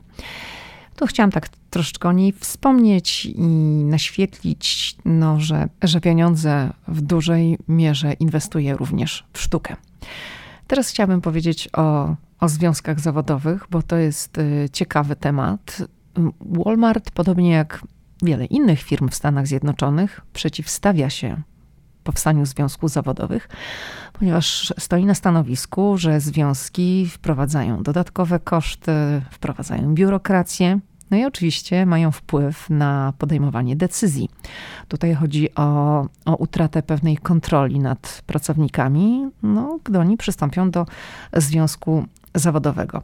Tu 0.95 1.07
chciałam 1.07 1.31
tak 1.31 1.49
troszeczkę 1.69 2.09
o 2.09 2.11
niej 2.11 2.33
wspomnieć 2.33 3.25
i 3.25 3.47
naświetlić, 3.83 4.95
no, 5.05 5.39
że, 5.39 5.69
że 5.83 6.01
pieniądze 6.01 6.73
w 6.87 7.01
dużej 7.01 7.57
mierze 7.67 8.13
inwestuje 8.13 8.77
również 8.77 9.25
w 9.33 9.41
sztukę. 9.41 9.75
Teraz 10.69 10.89
chciałabym 10.89 11.21
powiedzieć 11.21 11.69
o, 11.73 12.15
o 12.39 12.49
związkach 12.49 12.99
zawodowych, 12.99 13.67
bo 13.69 13.81
to 13.81 13.95
jest 13.95 14.37
y, 14.37 14.69
ciekawy 14.73 15.15
temat. 15.15 15.83
Walmart, 16.41 17.11
podobnie 17.11 17.51
jak 17.51 17.81
wiele 18.23 18.45
innych 18.45 18.81
firm 18.81 19.09
w 19.09 19.15
Stanach 19.15 19.47
Zjednoczonych, 19.47 20.21
przeciwstawia 20.33 21.09
się 21.09 21.41
powstaniu 22.03 22.45
związków 22.45 22.91
zawodowych, 22.91 23.49
ponieważ 24.13 24.73
stoi 24.79 25.05
na 25.05 25.15
stanowisku, 25.15 25.97
że 25.97 26.19
związki 26.19 27.07
wprowadzają 27.07 27.83
dodatkowe 27.83 28.39
koszty, 28.39 28.91
wprowadzają 29.31 29.95
biurokrację, 29.95 30.79
no 31.11 31.17
i 31.17 31.25
oczywiście 31.25 31.85
mają 31.85 32.11
wpływ 32.11 32.69
na 32.69 33.13
podejmowanie 33.17 33.75
decyzji. 33.75 34.29
Tutaj 34.87 35.15
chodzi 35.15 35.55
o, 35.55 36.01
o 36.25 36.35
utratę 36.35 36.83
pewnej 36.83 37.17
kontroli 37.17 37.79
nad 37.79 38.21
pracownikami, 38.25 39.29
no, 39.43 39.79
gdy 39.83 39.99
oni 39.99 40.17
przystąpią 40.17 40.71
do 40.71 40.85
związku 41.33 42.05
zawodowego. 42.35 43.01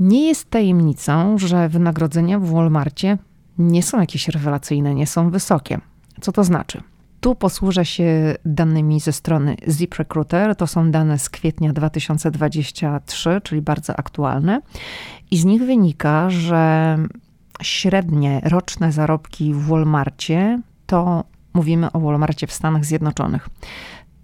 Nie 0.00 0.28
jest 0.28 0.50
tajemnicą, 0.50 1.38
że 1.38 1.68
wynagrodzenia 1.68 2.38
w 2.38 2.50
Walmartie 2.50 3.18
nie 3.58 3.82
są 3.82 4.00
jakieś 4.00 4.28
rewelacyjne, 4.28 4.94
nie 4.94 5.06
są 5.06 5.30
wysokie. 5.30 5.80
Co 6.20 6.32
to 6.32 6.44
znaczy? 6.44 6.82
Tu 7.20 7.34
posłużę 7.34 7.84
się 7.84 8.34
danymi 8.44 9.00
ze 9.00 9.12
strony 9.12 9.56
ZipRecruiter. 9.66 10.56
To 10.56 10.66
są 10.66 10.90
dane 10.90 11.18
z 11.18 11.30
kwietnia 11.30 11.72
2023, 11.72 13.40
czyli 13.44 13.62
bardzo 13.62 13.96
aktualne. 13.96 14.60
I 15.30 15.38
z 15.38 15.44
nich 15.44 15.62
wynika, 15.62 16.30
że 16.30 16.96
średnie 17.62 18.40
roczne 18.44 18.92
zarobki 18.92 19.54
w 19.54 19.66
Walmartie 19.66 20.60
to 20.86 21.24
mówimy 21.54 21.92
o 21.92 22.00
Walmartie 22.00 22.46
w 22.46 22.52
Stanach 22.52 22.84
Zjednoczonych. 22.84 23.48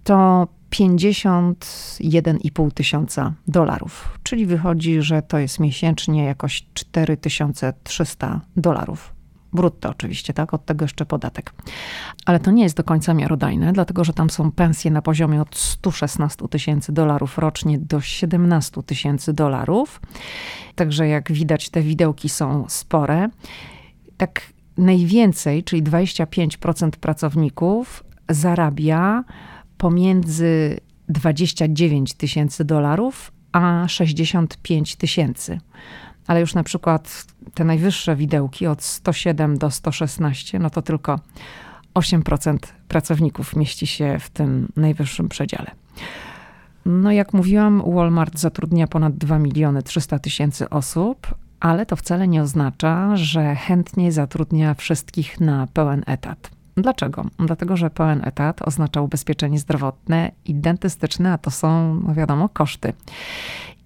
To 0.03 0.47
51,5 0.71 2.71
tysiąca 2.71 3.33
dolarów, 3.47 4.19
czyli 4.23 4.45
wychodzi, 4.45 5.01
że 5.01 5.21
to 5.21 5.37
jest 5.37 5.59
miesięcznie 5.59 6.25
jakoś 6.25 6.67
4300 6.73 8.41
dolarów 8.55 9.16
Brutto 9.57 9.89
oczywiście, 9.89 10.33
tak? 10.33 10.53
Od 10.53 10.65
tego 10.65 10.85
jeszcze 10.85 11.05
podatek. 11.05 11.53
Ale 12.25 12.39
to 12.39 12.51
nie 12.51 12.63
jest 12.63 12.77
do 12.77 12.83
końca 12.83 13.13
miarodajne, 13.13 13.73
dlatego 13.73 14.03
że 14.03 14.13
tam 14.13 14.29
są 14.29 14.51
pensje 14.51 14.91
na 14.91 15.01
poziomie 15.01 15.41
od 15.41 15.55
116 15.55 16.47
tysięcy 16.47 16.91
dolarów 16.91 17.37
rocznie 17.37 17.77
do 17.77 18.01
17 18.01 18.83
tysięcy 18.83 19.33
dolarów. 19.33 20.01
Także 20.75 21.07
jak 21.07 21.31
widać, 21.31 21.69
te 21.69 21.81
widełki 21.81 22.29
są 22.29 22.65
spore. 22.67 23.29
Tak 24.17 24.41
najwięcej, 24.77 25.63
czyli 25.63 25.83
25% 25.83 26.89
pracowników 26.89 28.03
zarabia 28.29 29.23
pomiędzy 29.77 30.79
29 31.09 32.13
tysięcy 32.13 32.65
dolarów 32.65 33.31
a 33.51 33.87
65 33.87 34.95
tysięcy. 34.95 35.59
Ale 36.27 36.39
już 36.39 36.55
na 36.55 36.63
przykład 36.63 37.25
te 37.53 37.63
najwyższe 37.63 38.15
widełki 38.15 38.67
od 38.67 38.83
107 38.83 39.57
do 39.57 39.71
116, 39.71 40.59
no 40.59 40.69
to 40.69 40.81
tylko 40.81 41.19
8% 41.93 42.57
pracowników 42.87 43.55
mieści 43.55 43.87
się 43.87 44.17
w 44.19 44.29
tym 44.29 44.67
najwyższym 44.75 45.29
przedziale. 45.29 45.71
No 46.85 47.11
jak 47.11 47.33
mówiłam, 47.33 47.83
Walmart 47.95 48.39
zatrudnia 48.39 48.87
ponad 48.87 49.17
2 49.17 49.39
miliony 49.39 49.83
300 49.83 50.19
tysięcy 50.19 50.69
osób, 50.69 51.35
ale 51.59 51.85
to 51.85 51.95
wcale 51.95 52.27
nie 52.27 52.41
oznacza, 52.41 53.15
że 53.15 53.55
chętnie 53.55 54.11
zatrudnia 54.11 54.73
wszystkich 54.73 55.39
na 55.39 55.67
pełen 55.73 56.03
etat. 56.05 56.51
Dlaczego? 56.77 57.25
Dlatego, 57.39 57.77
że 57.77 57.89
pełen 57.89 58.21
etat 58.25 58.61
oznacza 58.61 59.01
ubezpieczenie 59.01 59.59
zdrowotne 59.59 60.31
i 60.45 60.55
dentystyczne, 60.55 61.33
a 61.33 61.37
to 61.37 61.51
są, 61.51 62.01
no 62.07 62.13
wiadomo, 62.13 62.49
koszty. 62.49 62.93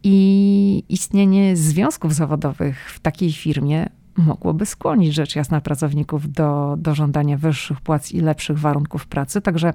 I 0.04 0.84
istnienie 0.90 1.58
związków 1.58 2.14
zawodowych 2.14 2.92
w 2.92 3.00
takiej 3.00 3.32
firmie 3.32 3.90
mogłoby 4.18 4.66
skłonić 4.66 5.14
rzecz 5.14 5.36
jasna 5.36 5.62
pracowników 5.62 6.32
do, 6.32 6.76
do 6.78 6.96
żądania 6.96 7.38
wyższych 7.38 7.82
płac 7.82 8.12
i 8.12 8.22
lepszych 8.22 8.60
warunków 8.60 9.08
pracy. 9.08 9.42
Także 9.42 9.74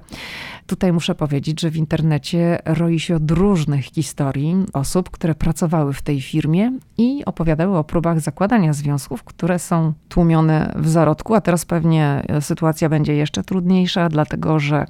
tutaj 0.67 0.93
muszę 0.93 1.15
powiedzieć, 1.15 1.61
że 1.61 1.69
w 1.69 1.77
internecie 1.77 2.59
roi 2.65 2.99
się 2.99 3.15
od 3.15 3.31
różnych 3.31 3.85
historii 3.85 4.55
osób, 4.73 5.09
które 5.09 5.35
pracowały 5.35 5.93
w 5.93 6.01
tej 6.01 6.21
firmie 6.21 6.71
i 6.97 7.25
opowiadały 7.25 7.77
o 7.77 7.83
próbach 7.83 8.19
zakładania 8.19 8.73
związków, 8.73 9.23
które 9.23 9.59
są 9.59 9.93
tłumione 10.09 10.73
w 10.75 10.89
zarodku, 10.89 11.35
a 11.35 11.41
teraz 11.41 11.65
pewnie 11.65 12.23
sytuacja 12.39 12.89
będzie 12.89 13.15
jeszcze 13.15 13.43
trudniejsza, 13.43 14.09
dlatego 14.09 14.59
że 14.59 14.85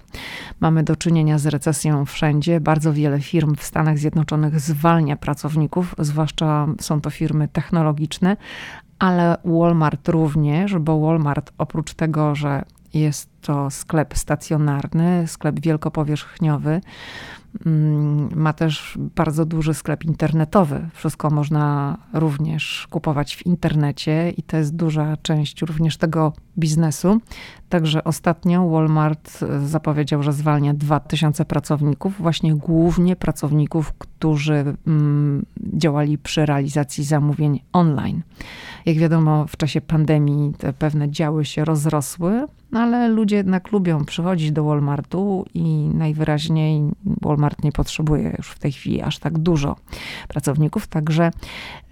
mamy 0.60 0.84
do 0.84 0.96
czynienia 0.96 1.38
z 1.38 1.46
recesją 1.46 2.06
wszędzie. 2.06 2.60
Bardzo 2.60 2.94
wiele 2.94 3.22
firm 3.22 3.56
w 3.56 3.64
Stanach 3.64 3.98
Zjednoczonych 3.98 4.60
zwalnia 4.60 5.18
pracowników, 5.18 5.96
zwłaszcza 6.00 6.68
są 6.80 7.02
to 7.02 7.10
firmy 7.10 7.48
technologiczne, 7.48 8.38
ale 9.00 9.38
Walmart 9.46 10.10
również, 10.10 10.78
bo 10.78 11.00
Walmart 11.00 11.52
oprócz 11.58 11.94
tego, 11.94 12.36
że 12.36 12.64
jest 12.94 13.37
to 13.48 13.72
sklep 13.72 14.18
stacjonarny, 14.18 15.28
sklep 15.28 15.60
wielkopowierzchniowy, 15.60 16.82
Mm, 17.66 18.30
ma 18.36 18.54
też 18.54 18.98
bardzo 19.16 19.46
duży 19.46 19.74
sklep 19.74 20.04
internetowy. 20.04 20.90
Wszystko 20.94 21.30
można 21.30 21.98
również 22.14 22.88
kupować 22.90 23.36
w 23.36 23.46
internecie 23.46 24.34
i 24.38 24.44
to 24.44 24.58
jest 24.58 24.76
duża 24.76 25.18
część 25.18 25.62
również 25.62 25.98
tego 25.98 26.34
biznesu. 26.58 27.22
Także 27.70 28.04
ostatnio 28.04 28.70
Walmart 28.70 29.40
zapowiedział, 29.66 30.24
że 30.24 30.34
zwalnia 30.34 30.74
2000 30.74 31.46
pracowników, 31.46 32.18
właśnie 32.18 32.56
głównie 32.56 33.16
pracowników, 33.16 33.94
którzy 33.94 34.76
mm, 34.88 35.46
działali 35.74 36.18
przy 36.18 36.46
realizacji 36.46 37.04
zamówień 37.04 37.60
online. 37.74 38.22
Jak 38.86 38.98
wiadomo, 38.98 39.48
w 39.48 39.58
czasie 39.58 39.82
pandemii 39.82 40.54
te 40.58 40.74
pewne 40.74 41.12
działy 41.12 41.46
się 41.46 41.66
rozrosły, 41.66 42.48
no 42.72 42.80
ale 42.80 43.08
ludzie 43.08 43.37
jednak 43.38 43.72
lubią 43.72 44.06
przychodzić 44.06 44.52
do 44.52 44.64
Walmartu 44.64 45.46
i 45.54 45.64
najwyraźniej 45.94 46.82
Walmart 47.22 47.64
nie 47.64 47.72
potrzebuje 47.72 48.36
już 48.38 48.50
w 48.50 48.60
tej 48.60 48.72
chwili 48.72 49.02
aż 49.02 49.20
tak 49.20 49.38
dużo 49.38 49.76
pracowników, 50.28 50.88
także 50.88 51.32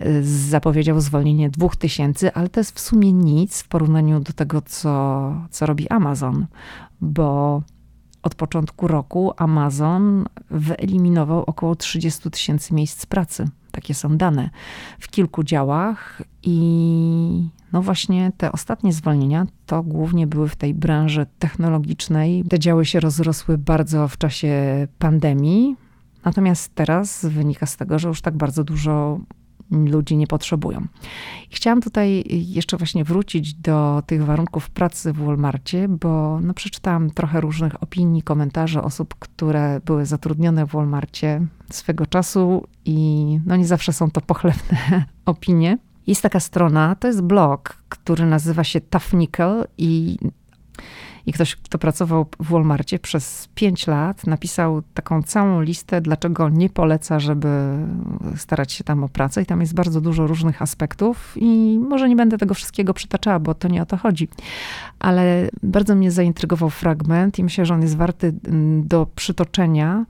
y, 0.02 0.24
zapowiedział 0.24 1.02
zwolnienie 1.02 1.50
dwóch 1.50 1.75
tysięcy, 1.75 2.34
ale 2.34 2.50
to 2.50 2.60
jest 2.60 2.75
w 2.75 2.80
sumie 2.80 3.14
nic 3.14 3.62
w 3.62 3.68
porównaniu 3.68 4.20
do 4.20 4.34
tego, 4.34 4.62
co, 4.62 5.34
co 5.50 5.66
robi 5.66 5.90
Amazon, 5.90 6.46
bo 7.02 7.62
od 8.25 8.36
początku 8.36 8.88
roku 8.88 9.34
Amazon 9.38 10.25
wyeliminował 10.51 11.44
około 11.44 11.75
30 11.75 12.32
tysięcy 12.32 12.74
miejsc 12.74 13.05
pracy. 13.05 13.48
Takie 13.72 13.94
są 13.94 14.17
dane 14.17 14.50
w 15.00 15.08
kilku 15.08 15.44
działach 15.44 16.22
i 16.44 17.50
no 17.74 17.82
właśnie 17.82 18.32
te 18.38 18.51
ostatnie 18.51 18.94
zwolnienia 18.94 19.46
to 19.65 19.84
głównie 19.84 20.27
były 20.27 20.50
w 20.50 20.55
tej 20.55 20.74
branży 20.74 21.25
technologicznej. 21.39 22.44
Te 22.50 22.60
działy 22.60 22.86
się 22.86 23.00
rozrosły 23.00 23.58
bardzo 23.58 24.08
w 24.08 24.17
czasie 24.17 24.88
pandemii, 25.00 25.75
natomiast 26.25 26.75
teraz 26.75 27.25
wynika 27.25 27.65
z 27.65 27.77
tego, 27.77 28.00
że 28.00 28.08
już 28.08 28.22
tak 28.22 28.38
bardzo 28.38 28.63
dużo 28.63 29.20
ludzi 29.72 30.18
nie 30.18 30.28
potrzebują. 30.28 30.88
Chciałam 31.50 31.82
tutaj 31.82 32.24
jeszcze 32.30 32.78
właśnie 32.78 33.04
wrócić 33.04 33.54
do 33.54 34.04
tych 34.06 34.26
warunków 34.26 34.70
pracy 34.70 35.14
w 35.14 35.18
Walmartie, 35.18 35.88
bo 35.88 36.40
no 36.42 36.54
przeczytałam 36.54 37.10
trochę 37.10 37.42
różnych 37.42 37.84
opinii, 37.84 38.22
komentarzy 38.22 38.82
osób, 38.82 39.16
które 39.20 39.80
były 39.86 40.06
zatrudnione 40.06 40.66
w 40.66 40.72
Walmartie 40.72 41.46
swego 41.72 42.06
czasu 42.06 42.68
i 42.86 43.40
no 43.46 43.56
nie 43.56 43.66
zawsze 43.66 43.94
są 43.94 44.12
to 44.12 44.22
pochlebne 44.22 45.06
opinie. 45.25 45.78
Jest 46.08 46.22
taka 46.22 46.40
strona, 46.40 46.96
to 46.96 47.08
jest 47.08 47.22
blog, 47.22 47.78
który 47.90 48.25
nazywa 48.25 48.64
się 48.64 48.82
Tough 48.82 49.14
Nickel 49.14 49.68
i 49.78 50.18
i 51.25 51.33
ktoś, 51.33 51.55
kto 51.55 51.77
pracował 51.77 52.25
w 52.40 52.50
Walmartie 52.50 53.00
przez 53.00 53.50
5 53.55 53.88
lat, 53.88 54.27
napisał 54.27 54.81
taką 54.94 55.24
całą 55.24 55.61
listę, 55.61 56.01
dlaczego 56.01 56.50
nie 56.50 56.70
poleca, 56.70 57.20
żeby 57.20 57.48
starać 58.35 58.72
się 58.72 58.83
tam 58.83 59.03
o 59.03 59.09
pracę. 59.09 59.42
I 59.42 59.46
tam 59.46 59.61
jest 59.61 59.74
bardzo 59.74 60.01
dużo 60.01 60.27
różnych 60.27 60.61
aspektów, 60.61 61.33
i 61.35 61.79
może 61.90 62.09
nie 62.09 62.16
będę 62.16 62.38
tego 62.38 62.53
wszystkiego 62.53 62.94
przytaczała, 62.94 63.40
bo 63.40 63.53
to 63.53 63.68
nie 63.68 63.81
o 63.81 63.85
to 63.85 63.98
chodzi. 63.98 64.27
Ale 65.00 65.50
bardzo 65.64 65.96
mnie 65.96 66.11
zaintrygował 66.11 66.70
fragment, 66.70 67.40
i 67.40 67.44
myślę, 67.44 67.66
że 67.66 67.74
on 67.74 67.81
jest 67.81 67.98
warty 67.98 68.33
mm, 68.48 68.88
do 68.88 69.07
przytoczenia 69.16 70.05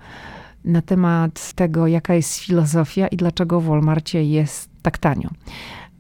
na 0.66 0.82
temat 0.82 1.54
tego, 1.54 1.88
jaka 1.88 2.14
jest 2.14 2.38
filozofia 2.38 3.08
i 3.08 3.18
dlaczego 3.18 3.62
w 3.62 3.66
Walmartie 3.66 4.24
jest 4.24 4.70
tak 4.82 4.98
tanio 4.98 5.30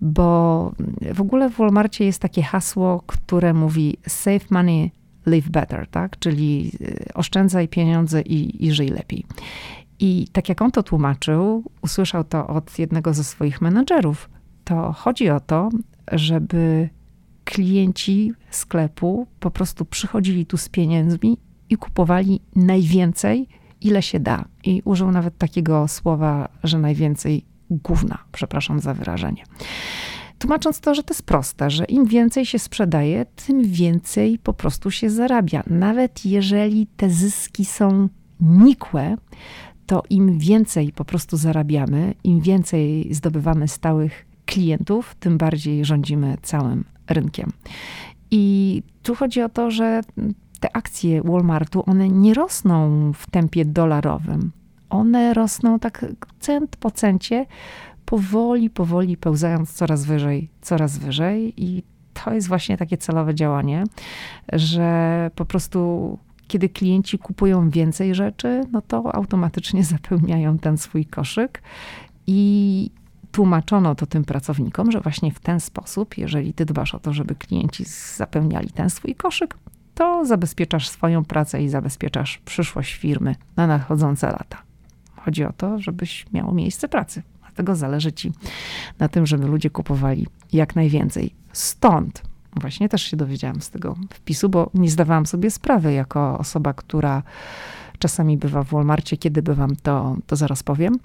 bo 0.02 0.72
w 1.14 1.22
ogóle 1.22 1.50
w 1.50 1.58
Walmartie 1.58 2.06
jest 2.06 2.20
takie 2.20 2.42
hasło, 2.42 3.04
które 3.08 3.54
mówi 3.54 3.98
save 4.08 4.52
money, 4.52 4.92
live 5.26 5.50
better, 5.50 5.88
tak? 5.88 6.20
Czyli 6.20 6.72
y, 6.82 7.14
oszczędzaj 7.14 7.68
pieniądze 7.68 8.22
i, 8.22 8.66
i 8.66 8.72
żyj 8.72 8.88
lepiej. 8.88 9.26
I 10.00 10.28
tak 10.32 10.50
jak 10.50 10.62
on 10.62 10.72
to 10.72 10.84
tłumaczył, 10.84 11.64
usłyszał 11.82 12.24
to 12.24 12.48
od 12.48 12.80
jednego 12.80 13.14
ze 13.14 13.24
swoich 13.24 13.62
menadżerów. 13.62 14.30
To 14.64 14.92
chodzi 14.92 15.30
o 15.30 15.40
to, 15.40 15.70
żeby 16.12 16.90
klienci 17.44 18.34
sklepu 18.52 19.28
po 19.40 19.52
prostu 19.52 19.86
przychodzili 19.86 20.46
tu 20.46 20.58
z 20.58 20.70
pieniędzmi 20.70 21.38
i 21.70 21.78
kupowali 21.78 22.42
najwięcej, 22.56 23.48
ile 23.82 24.02
się 24.02 24.20
da. 24.20 24.46
I 24.64 24.82
użył 24.86 25.12
nawet 25.12 25.38
takiego 25.38 25.88
słowa, 25.88 26.50
że 26.64 26.80
najwięcej 26.80 27.46
gówna, 27.70 28.18
przepraszam 28.32 28.80
za 28.80 28.94
wyrażenie. 28.94 29.44
Tłumacząc 30.40 30.80
to, 30.80 30.96
że 30.96 31.04
to 31.04 31.14
jest 31.14 31.24
proste, 31.24 31.70
że 31.70 31.86
im 31.86 32.06
więcej 32.06 32.46
się 32.46 32.60
sprzedaje, 32.60 33.26
tym 33.26 33.64
więcej 33.64 34.40
po 34.40 34.54
prostu 34.54 34.92
się 34.92 35.10
zarabia. 35.10 35.64
Nawet 35.68 36.26
jeżeli 36.26 36.88
te 36.88 37.10
zyski 37.10 37.66
są 37.66 38.10
nikłe, 38.40 39.18
to 39.86 40.04
im 40.10 40.40
więcej 40.40 40.92
po 40.92 41.06
prostu 41.06 41.38
zarabiamy, 41.38 42.14
im 42.24 42.42
więcej 42.42 43.14
zdobywamy 43.14 43.68
stałych 43.68 44.26
klientów, 44.46 45.16
tym 45.20 45.38
bardziej 45.38 45.86
rządzimy 45.86 46.38
całym 46.42 46.84
rynkiem. 47.08 47.52
I 48.32 48.84
tu 49.04 49.16
chodzi 49.16 49.42
o 49.42 49.50
to, 49.50 49.72
że 49.72 50.02
te 50.60 50.76
akcje 50.76 51.22
Walmartu, 51.22 51.84
one 51.86 52.10
nie 52.10 52.34
rosną 52.34 53.12
w 53.14 53.30
tempie 53.32 53.66
dolarowym. 53.66 54.52
One 54.90 55.34
rosną 55.34 55.80
tak 55.80 56.06
cent 56.40 56.76
po 56.76 56.92
centie, 56.92 57.46
powoli, 58.06 58.70
powoli 58.70 59.18
pełzając 59.18 59.74
coraz 59.74 60.06
wyżej, 60.06 60.50
coraz 60.62 60.98
wyżej 60.98 61.54
i 61.58 61.84
to 62.14 62.34
jest 62.34 62.48
właśnie 62.48 62.78
takie 62.78 62.98
celowe 62.98 63.36
działanie, 63.36 63.84
że 64.54 65.32
po 65.36 65.46
prostu 65.46 66.20
kiedy 66.48 66.70
klienci 66.70 67.20
kupują 67.20 67.70
więcej 67.70 68.16
rzeczy, 68.16 68.62
no 68.72 68.82
to 68.82 69.16
automatycznie 69.16 69.84
zapełniają 69.96 70.58
ten 70.58 70.78
swój 70.78 71.06
koszyk 71.06 71.62
i 72.28 72.92
tłumaczono 73.32 73.96
to 73.96 74.06
tym 74.06 74.26
pracownikom, 74.26 74.92
że 74.92 75.02
właśnie 75.02 75.32
w 75.32 75.40
ten 75.40 75.60
sposób, 75.60 76.18
jeżeli 76.18 76.54
ty 76.54 76.66
dbasz 76.66 76.96
o 76.96 77.00
to, 77.00 77.14
żeby 77.14 77.36
klienci 77.36 77.84
zapełniali 78.16 78.72
ten 78.72 78.90
swój 78.90 79.16
koszyk, 79.16 79.58
to 79.96 80.26
zabezpieczasz 80.26 80.90
swoją 80.90 81.26
pracę 81.26 81.64
i 81.64 81.70
zabezpieczasz 81.70 82.38
przyszłość 82.38 82.94
firmy 82.94 83.36
na 83.56 83.68
nadchodzące 83.68 84.28
lata. 84.28 84.65
Chodzi 85.26 85.44
o 85.44 85.54
to, 85.54 85.80
żebyś 85.80 86.26
miał 86.34 86.54
miejsce 86.54 86.88
pracy. 86.88 87.22
Dlatego 87.42 87.76
zależy 87.76 88.12
ci 88.12 88.32
na 89.00 89.08
tym, 89.08 89.26
żeby 89.26 89.48
ludzie 89.48 89.70
kupowali 89.70 90.28
jak 90.54 90.76
najwięcej. 90.76 91.34
Stąd 91.54 92.24
Właśnie 92.62 92.90
też 92.90 93.02
się 93.02 93.18
dowiedziałam 93.18 93.62
z 93.62 93.70
tego 93.70 93.96
wpisu, 94.14 94.50
bo 94.50 94.70
nie 94.74 94.90
zdawałam 94.90 95.26
sobie 95.26 95.52
sprawy 95.52 95.94
jako 95.94 96.38
osoba, 96.40 96.74
która 96.74 97.24
czasami 98.00 98.38
bywa 98.38 98.64
w 98.64 98.70
Walmarcie. 98.70 99.18
Kiedy 99.18 99.42
bywam, 99.42 99.76
to, 99.76 100.18
to 100.28 100.36
zaraz 100.36 100.64
powiem. 100.64 101.00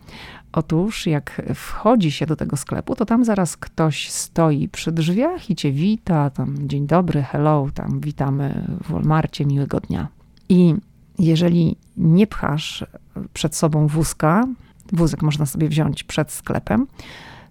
Otóż, 0.52 1.06
jak 1.06 1.42
wchodzi 1.54 2.10
się 2.10 2.26
do 2.26 2.36
tego 2.36 2.56
sklepu, 2.56 2.94
to 2.94 3.06
tam 3.06 3.24
zaraz 3.24 3.56
ktoś 3.56 4.10
stoi 4.10 4.68
przy 4.68 4.92
drzwiach 4.92 5.50
i 5.50 5.56
cię 5.56 5.72
wita, 5.72 6.30
tam 6.30 6.68
dzień 6.68 6.86
dobry, 6.86 7.22
hello, 7.22 7.66
tam 7.74 8.00
witamy 8.00 8.66
w 8.84 8.92
Walmarcie, 8.92 9.46
miłego 9.46 9.80
dnia. 9.80 10.08
I 10.48 10.74
jeżeli 11.20 11.76
nie 11.96 12.26
pchasz 12.26 12.84
przed 13.32 13.56
sobą 13.56 13.86
wózka, 13.86 14.44
wózek 14.92 15.22
można 15.22 15.46
sobie 15.46 15.68
wziąć 15.68 16.04
przed 16.04 16.32
sklepem, 16.32 16.86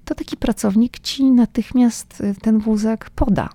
to 0.06 0.16
taki 0.16 0.38
pracownik 0.38 1.00
ci 1.00 1.32
natychmiast 1.32 2.24
ten 2.42 2.60
wózek 2.60 3.10
poda. 3.10 3.50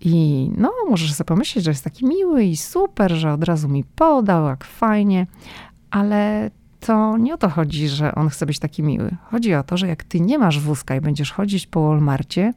I 0.00 0.50
no, 0.56 0.72
możesz 0.90 1.12
sobie 1.14 1.28
pomyśleć, 1.28 1.64
że 1.64 1.70
jest 1.70 1.84
taki 1.84 2.06
miły 2.06 2.44
i 2.44 2.56
super, 2.56 3.12
że 3.12 3.32
od 3.32 3.44
razu 3.44 3.68
mi 3.68 3.84
podał, 3.84 4.46
jak 4.46 4.64
fajnie, 4.64 5.26
ale 5.90 6.50
to 6.80 7.16
nie 7.18 7.34
o 7.34 7.38
to 7.38 7.48
chodzi, 7.48 7.88
że 7.88 8.14
on 8.14 8.28
chce 8.28 8.46
być 8.46 8.58
taki 8.58 8.82
miły. 8.82 9.16
Chodzi 9.30 9.54
o 9.54 9.62
to, 9.62 9.76
że 9.76 9.88
jak 9.88 10.04
ty 10.04 10.20
nie 10.20 10.38
masz 10.38 10.60
wózka 10.60 10.96
i 10.96 11.00
będziesz 11.00 11.32
chodzić 11.32 11.66
po 11.66 11.88
Walmarcie, 11.88 12.52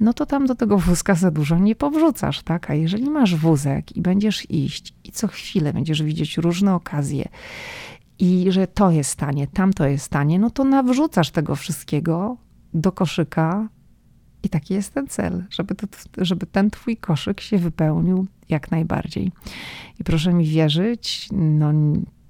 no 0.00 0.12
to 0.12 0.26
tam 0.26 0.46
do 0.46 0.54
tego 0.54 0.78
wózka 0.78 1.14
za 1.14 1.30
dużo 1.30 1.58
nie 1.58 1.76
powrzucasz, 1.76 2.42
tak? 2.42 2.70
A 2.70 2.74
jeżeli 2.74 3.10
masz 3.10 3.36
wózek 3.36 3.96
i 3.96 4.02
będziesz 4.02 4.50
iść 4.50 4.94
i 5.04 5.12
co 5.12 5.28
chwilę 5.28 5.72
będziesz 5.72 6.02
widzieć 6.02 6.36
różne 6.36 6.74
okazje 6.74 7.28
i 8.18 8.46
że 8.48 8.66
to 8.66 8.90
jest 8.90 9.16
tanie, 9.16 9.46
tamto 9.46 9.86
jest 9.86 10.08
tanie, 10.08 10.38
no 10.38 10.50
to 10.50 10.64
nawrzucasz 10.64 11.30
tego 11.30 11.56
wszystkiego 11.56 12.36
do 12.74 12.92
koszyka 12.92 13.68
i 14.42 14.48
taki 14.48 14.74
jest 14.74 14.94
ten 14.94 15.06
cel, 15.06 15.44
żeby, 15.50 15.74
to, 15.74 15.86
żeby 16.18 16.46
ten 16.46 16.70
twój 16.70 16.96
koszyk 16.96 17.40
się 17.40 17.58
wypełnił 17.58 18.26
jak 18.48 18.70
najbardziej. 18.70 19.32
I 20.00 20.04
proszę 20.04 20.32
mi 20.32 20.46
wierzyć, 20.46 21.28
no 21.32 21.72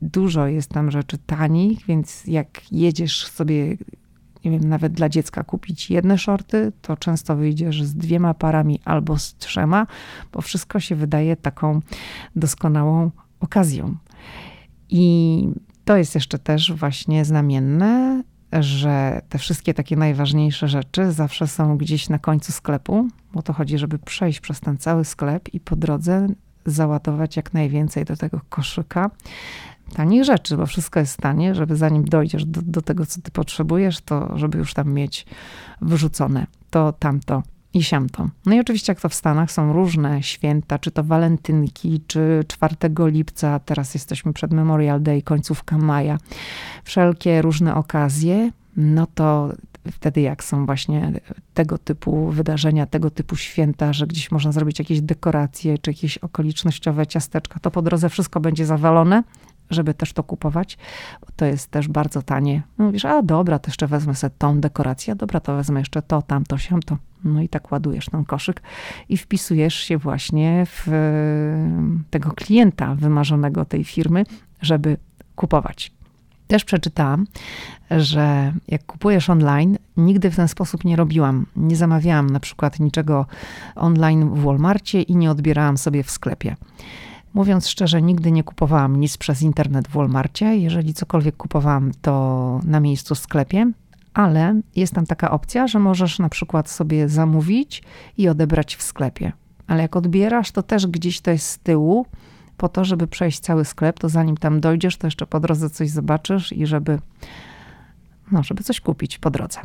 dużo 0.03 0.47
jest 0.47 0.71
tam 0.71 0.91
rzeczy 0.91 1.19
tanich, 1.19 1.87
więc 1.87 2.25
jak 2.27 2.73
jedziesz 2.73 3.27
sobie, 3.27 3.77
nie 4.47 4.59
wiem, 4.59 4.69
nawet 4.69 4.93
dla 4.93 5.09
dziecka 5.09 5.45
kupić 5.45 5.91
jedne 5.91 6.19
shorty, 6.19 6.73
to 6.83 6.97
często 6.97 7.37
wyjdziesz 7.37 7.83
z 7.83 7.95
dwiema 7.95 8.35
parami 8.35 8.81
albo 8.85 9.19
z 9.19 9.35
trzema, 9.35 9.87
bo 10.33 10.43
wszystko 10.43 10.81
się 10.81 10.95
wydaje 10.95 11.37
taką 11.37 11.81
doskonałą 12.37 13.11
okazją. 13.41 13.97
I 14.89 15.49
to 15.85 15.97
jest 15.97 16.15
jeszcze 16.15 16.39
też 16.39 16.73
właśnie 16.73 17.25
znamienne, 17.25 18.23
że 18.53 19.21
te 19.29 19.39
wszystkie 19.39 19.75
takie 19.75 19.97
najważniejsze 19.97 20.69
rzeczy 20.69 21.13
zawsze 21.13 21.47
są 21.47 21.79
gdzieś 21.79 22.09
na 22.09 22.19
końcu 22.19 22.53
sklepu, 22.53 23.09
bo 23.33 23.43
to 23.43 23.53
chodzi, 23.53 23.79
żeby 23.79 23.99
przejść 23.99 24.41
przez 24.41 24.61
ten 24.61 24.79
cały 24.79 25.05
sklep 25.05 25.55
i 25.55 25.61
po 25.61 25.77
drodze 25.77 26.27
załadować 26.67 27.37
jak 27.37 27.55
najwięcej 27.55 28.05
do 28.05 28.17
tego 28.17 28.41
koszyka 28.49 29.11
tanich 29.95 30.25
rzeczy, 30.25 30.57
bo 30.57 30.67
wszystko 30.67 31.01
jest 31.01 31.17
tanie, 31.17 31.55
żeby 31.55 31.77
zanim 31.77 32.05
dojdziesz 32.05 32.45
do, 32.45 32.61
do 32.63 32.83
tego, 32.83 33.07
co 33.07 33.21
ty 33.21 33.31
potrzebujesz, 33.31 34.01
to 34.01 34.39
żeby 34.39 34.59
już 34.59 34.75
tam 34.75 34.93
mieć 34.93 35.27
wyrzucone 35.81 36.47
to, 36.71 36.93
tamto 36.93 37.43
i 37.75 37.83
siamto. 37.83 38.29
No 38.47 38.55
i 38.55 38.61
oczywiście 38.61 38.91
jak 38.91 39.01
to 39.01 39.09
w 39.09 39.15
Stanach 39.15 39.53
są 39.53 39.73
różne 39.73 40.23
święta, 40.23 40.79
czy 40.79 40.91
to 40.91 41.05
walentynki, 41.05 42.01
czy 42.07 42.45
4 42.49 42.77
lipca, 42.99 43.59
teraz 43.59 43.95
jesteśmy 43.95 44.33
przed 44.33 44.53
Memorial 44.53 45.03
Day, 45.03 45.23
końcówka 45.23 45.79
maja, 45.79 46.19
wszelkie 46.85 47.43
różne 47.43 47.75
okazje, 47.75 48.51
no 48.77 49.07
to 49.15 49.53
wtedy 49.93 50.21
jak 50.21 50.45
są 50.45 50.67
właśnie 50.67 51.13
tego 51.55 51.79
typu 51.79 52.31
wydarzenia, 52.31 52.87
tego 52.87 53.11
typu 53.11 53.37
święta, 53.37 53.93
że 53.93 54.07
gdzieś 54.07 54.31
można 54.31 54.53
zrobić 54.53 54.79
jakieś 54.79 55.01
dekoracje, 55.01 55.79
czy 55.79 55.91
jakieś 55.91 56.19
okolicznościowe 56.19 57.07
ciasteczka, 57.07 57.61
to 57.61 57.71
po 57.71 57.83
drodze 57.83 58.09
wszystko 58.09 58.41
będzie 58.41 58.67
zawalone, 58.67 59.23
żeby 59.71 59.95
też 59.95 60.13
to 60.13 60.23
kupować. 60.23 60.79
To 61.37 61.45
jest 61.45 61.71
też 61.71 61.89
bardzo 61.89 62.23
tanie. 62.23 62.63
No 62.79 62.85
mówisz, 62.85 63.05
a 63.05 63.23
dobra, 63.23 63.59
to 63.59 63.71
jeszcze 63.71 63.87
wezmę 63.87 64.15
sobie 64.15 64.35
tą 64.39 64.61
dekorację, 64.61 65.15
dobra, 65.15 65.41
to 65.41 65.57
wezmę 65.57 65.81
jeszcze 65.81 66.03
to, 66.03 66.23
tamto, 66.23 66.59
siamto. 66.59 66.97
No 67.25 67.43
i 67.43 67.49
tak 67.49 67.73
ładujesz 67.73 68.07
ten 68.07 68.25
koszyk 68.25 68.63
i 69.09 69.17
wpisujesz 69.17 69.75
się 69.75 69.99
właśnie 69.99 70.67
w 70.67 70.87
tego 72.11 72.31
klienta 72.31 72.95
wymarzonego 72.95 73.65
tej 73.65 73.85
firmy, 73.85 74.25
żeby 74.63 74.97
kupować. 75.37 75.93
Też 76.47 76.65
przeczytałam, 76.65 77.27
że 77.91 78.53
jak 78.69 78.87
kupujesz 78.87 79.31
online, 79.31 79.79
nigdy 79.97 80.31
w 80.31 80.37
ten 80.37 80.49
sposób 80.49 80.85
nie 80.85 80.97
robiłam. 80.97 81.47
Nie 81.57 81.77
zamawiałam 81.77 82.31
na 82.31 82.41
przykład 82.41 82.81
niczego 82.81 83.27
online 83.75 84.31
w 84.31 84.43
Walmartie 84.43 85.03
i 85.03 85.17
nie 85.17 85.31
odbierałam 85.31 85.79
sobie 85.79 86.03
w 86.03 86.11
sklepie. 86.11 86.57
Mówiąc 87.35 87.69
szczerze, 87.69 88.03
nigdy 88.03 88.33
nie 88.33 88.45
kupowałam 88.45 89.01
nic 89.01 89.17
przez 89.17 89.43
internet 89.43 89.89
w 89.89 89.93
Walmartie. 89.93 90.57
Jeżeli 90.57 90.95
cokolwiek 90.95 91.37
kupowałam, 91.37 91.93
to 92.03 92.61
na 92.65 92.81
miejscu 92.81 93.15
w 93.15 93.19
sklepie, 93.19 93.73
ale 94.15 94.61
jest 94.77 94.95
tam 94.95 95.07
taka 95.07 95.31
opcja, 95.31 95.67
że 95.67 95.79
możesz 95.79 96.19
na 96.19 96.29
przykład 96.29 96.71
sobie 96.71 97.09
zamówić 97.09 97.83
i 98.19 98.29
odebrać 98.29 98.77
w 98.77 98.83
sklepie. 98.83 99.33
Ale 99.67 99.83
jak 99.83 99.97
odbierasz, 99.97 100.53
to 100.53 100.63
też 100.63 100.87
gdzieś 100.87 101.21
to 101.21 101.31
jest 101.31 101.49
z 101.49 101.59
tyłu, 101.59 102.07
po 102.57 102.69
to, 102.69 102.85
żeby 102.85 103.07
przejść 103.07 103.41
cały 103.41 103.65
sklep, 103.65 103.99
to 103.99 104.09
zanim 104.09 104.37
tam 104.37 104.61
dojdziesz, 104.61 104.97
to 104.97 105.07
jeszcze 105.07 105.27
po 105.27 105.41
drodze 105.41 105.71
coś 105.71 105.91
zobaczysz 105.91 106.53
i 106.53 106.67
żeby, 106.67 106.99
no, 108.33 108.43
żeby 108.43 108.63
coś 108.63 108.81
kupić 108.81 109.19
po 109.19 109.31
drodze. 109.31 109.61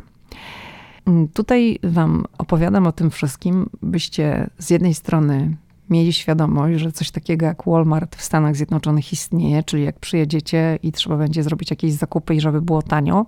Tutaj 1.34 1.78
Wam 1.82 2.24
opowiadam 2.38 2.86
o 2.86 2.92
tym 2.92 3.10
wszystkim, 3.10 3.70
byście 3.82 4.50
z 4.58 4.70
jednej 4.70 4.94
strony 4.94 5.56
mieli 5.92 6.12
świadomość, 6.12 6.80
że 6.80 6.92
coś 6.92 7.10
takiego 7.10 7.46
jak 7.46 7.62
Walmart 7.66 8.16
w 8.16 8.22
Stanach 8.22 8.56
Zjednoczonych 8.56 9.12
istnieje, 9.12 9.62
czyli 9.62 9.84
jak 9.84 9.98
przyjedziecie 9.98 10.78
i 10.82 10.92
trzeba 10.92 11.16
będzie 11.16 11.42
zrobić 11.42 11.70
jakieś 11.70 11.92
zakupy 11.92 12.34
i 12.34 12.40
żeby 12.40 12.62
było 12.62 12.82
tanio, 12.82 13.26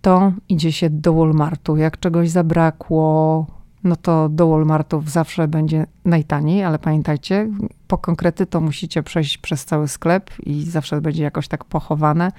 to 0.00 0.32
idzie 0.48 0.72
się 0.72 0.90
do 0.90 1.14
Walmartu. 1.14 1.76
Jak 1.76 2.00
czegoś 2.00 2.30
zabrakło, 2.30 3.46
no 3.84 3.96
to 3.96 4.28
do 4.28 4.48
Walmartów 4.48 5.10
zawsze 5.10 5.48
będzie 5.48 5.86
najtaniej, 6.04 6.64
ale 6.64 6.78
pamiętajcie, 6.78 7.48
po 7.88 7.98
konkrety 7.98 8.46
to 8.46 8.60
musicie 8.60 9.02
przejść 9.02 9.38
przez 9.38 9.64
cały 9.64 9.88
sklep 9.88 10.30
i 10.46 10.62
zawsze 10.62 11.00
będzie 11.00 11.22
jakoś 11.22 11.48
tak 11.48 11.64
pochowane, 11.64 12.32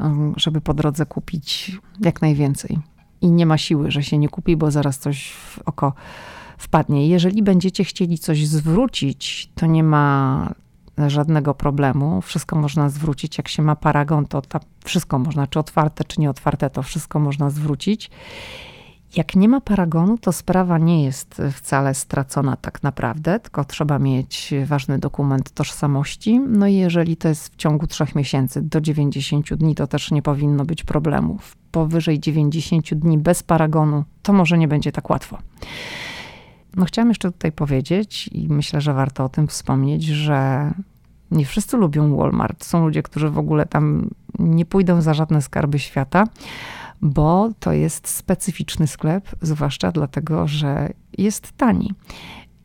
um, 0.00 0.34
żeby 0.36 0.60
po 0.60 0.74
drodze 0.74 1.06
kupić 1.06 1.78
jak 2.00 2.22
najwięcej. 2.22 2.78
I 3.20 3.30
nie 3.30 3.46
ma 3.46 3.58
siły, 3.58 3.90
że 3.90 4.02
się 4.02 4.18
nie 4.18 4.28
kupi, 4.28 4.56
bo 4.56 4.70
zaraz 4.70 4.98
coś 4.98 5.30
w 5.32 5.58
oko 5.66 5.92
wpadnie. 6.60 7.08
Jeżeli 7.08 7.42
będziecie 7.42 7.84
chcieli 7.84 8.18
coś 8.18 8.46
zwrócić, 8.46 9.50
to 9.54 9.66
nie 9.66 9.84
ma 9.84 10.54
żadnego 11.08 11.54
problemu. 11.54 12.20
Wszystko 12.20 12.56
można 12.56 12.88
zwrócić. 12.88 13.38
Jak 13.38 13.48
się 13.48 13.62
ma 13.62 13.76
paragon, 13.76 14.26
to 14.26 14.42
ta, 14.42 14.60
wszystko 14.84 15.18
można, 15.18 15.46
czy 15.46 15.58
otwarte, 15.58 16.04
czy 16.04 16.20
nieotwarte, 16.20 16.70
to 16.70 16.82
wszystko 16.82 17.18
można 17.18 17.50
zwrócić. 17.50 18.10
Jak 19.16 19.36
nie 19.36 19.48
ma 19.48 19.60
paragonu, 19.60 20.18
to 20.18 20.32
sprawa 20.32 20.78
nie 20.78 21.04
jest 21.04 21.42
wcale 21.52 21.94
stracona 21.94 22.56
tak 22.56 22.82
naprawdę, 22.82 23.40
tylko 23.40 23.64
trzeba 23.64 23.98
mieć 23.98 24.54
ważny 24.66 24.98
dokument 24.98 25.50
tożsamości. 25.50 26.40
No 26.40 26.66
i 26.66 26.74
jeżeli 26.74 27.16
to 27.16 27.28
jest 27.28 27.54
w 27.54 27.56
ciągu 27.56 27.86
trzech 27.86 28.14
miesięcy 28.14 28.62
do 28.62 28.80
90 28.80 29.54
dni, 29.54 29.74
to 29.74 29.86
też 29.86 30.10
nie 30.10 30.22
powinno 30.22 30.64
być 30.64 30.84
problemów. 30.84 31.56
Powyżej 31.70 32.20
90 32.20 32.94
dni 32.94 33.18
bez 33.18 33.42
paragonu, 33.42 34.04
to 34.22 34.32
może 34.32 34.58
nie 34.58 34.68
będzie 34.68 34.92
tak 34.92 35.10
łatwo. 35.10 35.38
No 36.76 36.84
chciałam 36.84 37.08
jeszcze 37.08 37.32
tutaj 37.32 37.52
powiedzieć 37.52 38.28
i 38.32 38.48
myślę, 38.48 38.80
że 38.80 38.94
warto 38.94 39.24
o 39.24 39.28
tym 39.28 39.48
wspomnieć, 39.48 40.04
że 40.04 40.70
nie 41.30 41.44
wszyscy 41.44 41.76
lubią 41.76 42.16
Walmart. 42.16 42.64
Są 42.64 42.84
ludzie, 42.86 43.02
którzy 43.02 43.30
w 43.30 43.38
ogóle 43.38 43.66
tam 43.66 44.10
nie 44.38 44.64
pójdą 44.64 45.02
za 45.02 45.14
żadne 45.14 45.42
skarby 45.42 45.78
świata, 45.78 46.24
bo 47.02 47.50
to 47.60 47.72
jest 47.72 48.08
specyficzny 48.08 48.86
sklep, 48.86 49.28
zwłaszcza 49.42 49.92
dlatego, 49.92 50.48
że 50.48 50.92
jest 51.18 51.52
tani. 51.52 51.92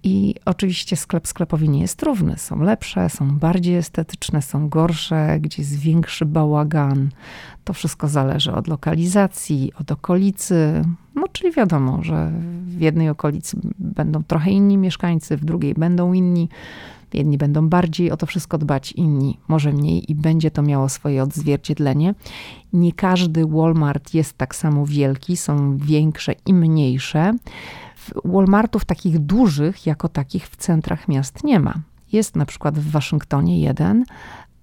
I 0.08 0.36
oczywiście 0.46 0.96
sklep 0.96 1.28
sklepowi 1.28 1.70
nie 1.70 1.82
jest 1.82 2.04
równy. 2.04 2.38
Są 2.38 2.62
lepsze, 2.62 3.10
są 3.10 3.38
bardziej 3.38 3.76
estetyczne, 3.76 4.42
są 4.42 4.70
gorsze, 4.70 5.38
gdzie 5.40 5.62
jest 5.62 5.80
większy 5.80 6.26
bałagan. 6.26 7.10
To 7.64 7.74
wszystko 7.74 8.08
zależy 8.08 8.54
od 8.54 8.68
lokalizacji, 8.68 9.72
od 9.80 9.92
okolicy. 9.92 10.82
No, 11.16 11.28
czyli 11.32 11.52
wiadomo, 11.52 12.04
że 12.04 12.32
w 12.66 12.82
jednej 12.82 13.10
okolicy 13.10 13.58
będą 13.80 14.24
trochę 14.24 14.52
inni 14.52 14.78
mieszkańcy, 14.78 15.38
w 15.38 15.46
drugiej 15.46 15.74
będą 15.74 16.14
inni. 16.14 16.50
Jedni 17.14 17.38
będą 17.38 17.70
bardziej 17.70 18.12
o 18.12 18.18
to 18.18 18.26
wszystko 18.26 18.58
dbać, 18.58 18.92
inni 18.92 19.38
może 19.48 19.74
mniej 19.74 20.12
i 20.12 20.16
będzie 20.16 20.52
to 20.52 20.62
miało 20.62 20.90
swoje 20.90 21.24
odzwierciedlenie. 21.24 22.16
Nie 22.74 22.94
każdy 22.94 23.46
Walmart 23.46 24.14
jest 24.14 24.38
tak 24.38 24.56
samo 24.56 24.86
wielki, 24.86 25.38
są 25.38 25.78
większe 25.78 26.36
i 26.46 26.54
mniejsze. 26.54 27.34
Walmartów 28.26 28.86
takich 28.86 29.20
dużych, 29.20 29.86
jako 29.86 30.10
takich 30.10 30.48
w 30.48 30.56
centrach 30.56 31.08
miast 31.08 31.44
nie 31.44 31.60
ma. 31.60 31.74
Jest 32.12 32.36
na 32.36 32.46
przykład 32.46 32.80
w 32.80 32.92
Waszyngtonie 32.92 33.62
jeden, 33.62 34.06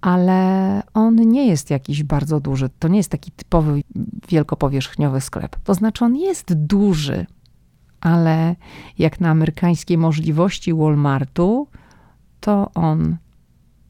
ale 0.01 0.81
on 0.93 1.15
nie 1.15 1.47
jest 1.47 1.69
jakiś 1.69 2.03
bardzo 2.03 2.39
duży. 2.39 2.69
To 2.79 2.87
nie 2.87 2.97
jest 2.97 3.09
taki 3.11 3.31
typowy 3.31 3.81
wielkopowierzchniowy 4.29 5.21
sklep. 5.21 5.55
To 5.63 5.73
znaczy, 5.73 6.05
on 6.05 6.15
jest 6.15 6.53
duży, 6.53 7.25
ale 8.01 8.55
jak 8.97 9.19
na 9.19 9.29
amerykańskie 9.29 9.97
możliwości 9.97 10.73
Walmartu, 10.73 11.67
to 12.39 12.71
on 12.75 13.17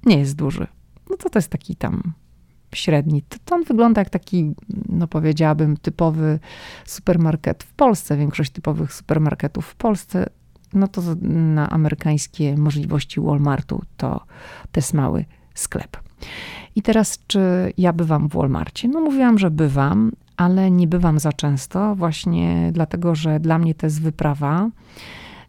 nie 0.06 0.18
jest 0.18 0.36
duży. 0.36 0.68
No 1.10 1.18
to 1.18 1.30
to 1.30 1.39
jest 1.39 1.50
taki 1.50 1.76
tam 1.76 2.13
średni. 2.76 3.22
To, 3.22 3.38
to 3.46 3.56
on 3.56 3.64
wygląda 3.64 4.02
jak 4.02 4.10
taki, 4.10 4.54
no 4.90 5.08
powiedziałabym, 5.08 5.78
typowy 5.78 6.40
supermarket 6.86 7.64
w 7.64 7.74
Polsce. 7.74 8.18
Większość 8.18 8.52
typowych 8.52 8.94
supermarketów 8.94 9.66
w 9.66 9.76
Polsce, 9.76 10.30
no 10.74 10.88
to 10.88 11.02
na 11.22 11.70
amerykańskie 11.70 12.58
możliwości 12.58 13.22
Walmartu 13.22 13.82
to, 13.98 14.26
jest 14.76 14.94
mały 14.94 15.26
sklep. 15.54 15.98
I 16.76 16.82
teraz, 16.82 17.20
czy 17.28 17.74
ja 17.78 17.94
bywam 17.94 18.30
w 18.30 18.34
Walmarcie? 18.34 18.88
No 18.88 19.02
mówiłam, 19.02 19.40
że 19.40 19.52
bywam, 19.52 20.12
ale 20.38 20.72
nie 20.72 20.88
bywam 20.88 21.20
za 21.20 21.34
często, 21.34 21.96
właśnie 21.96 22.70
dlatego, 22.74 23.16
że 23.16 23.40
dla 23.40 23.60
mnie 23.60 23.76
to 23.76 23.86
jest 23.86 24.02
wyprawa. 24.02 24.70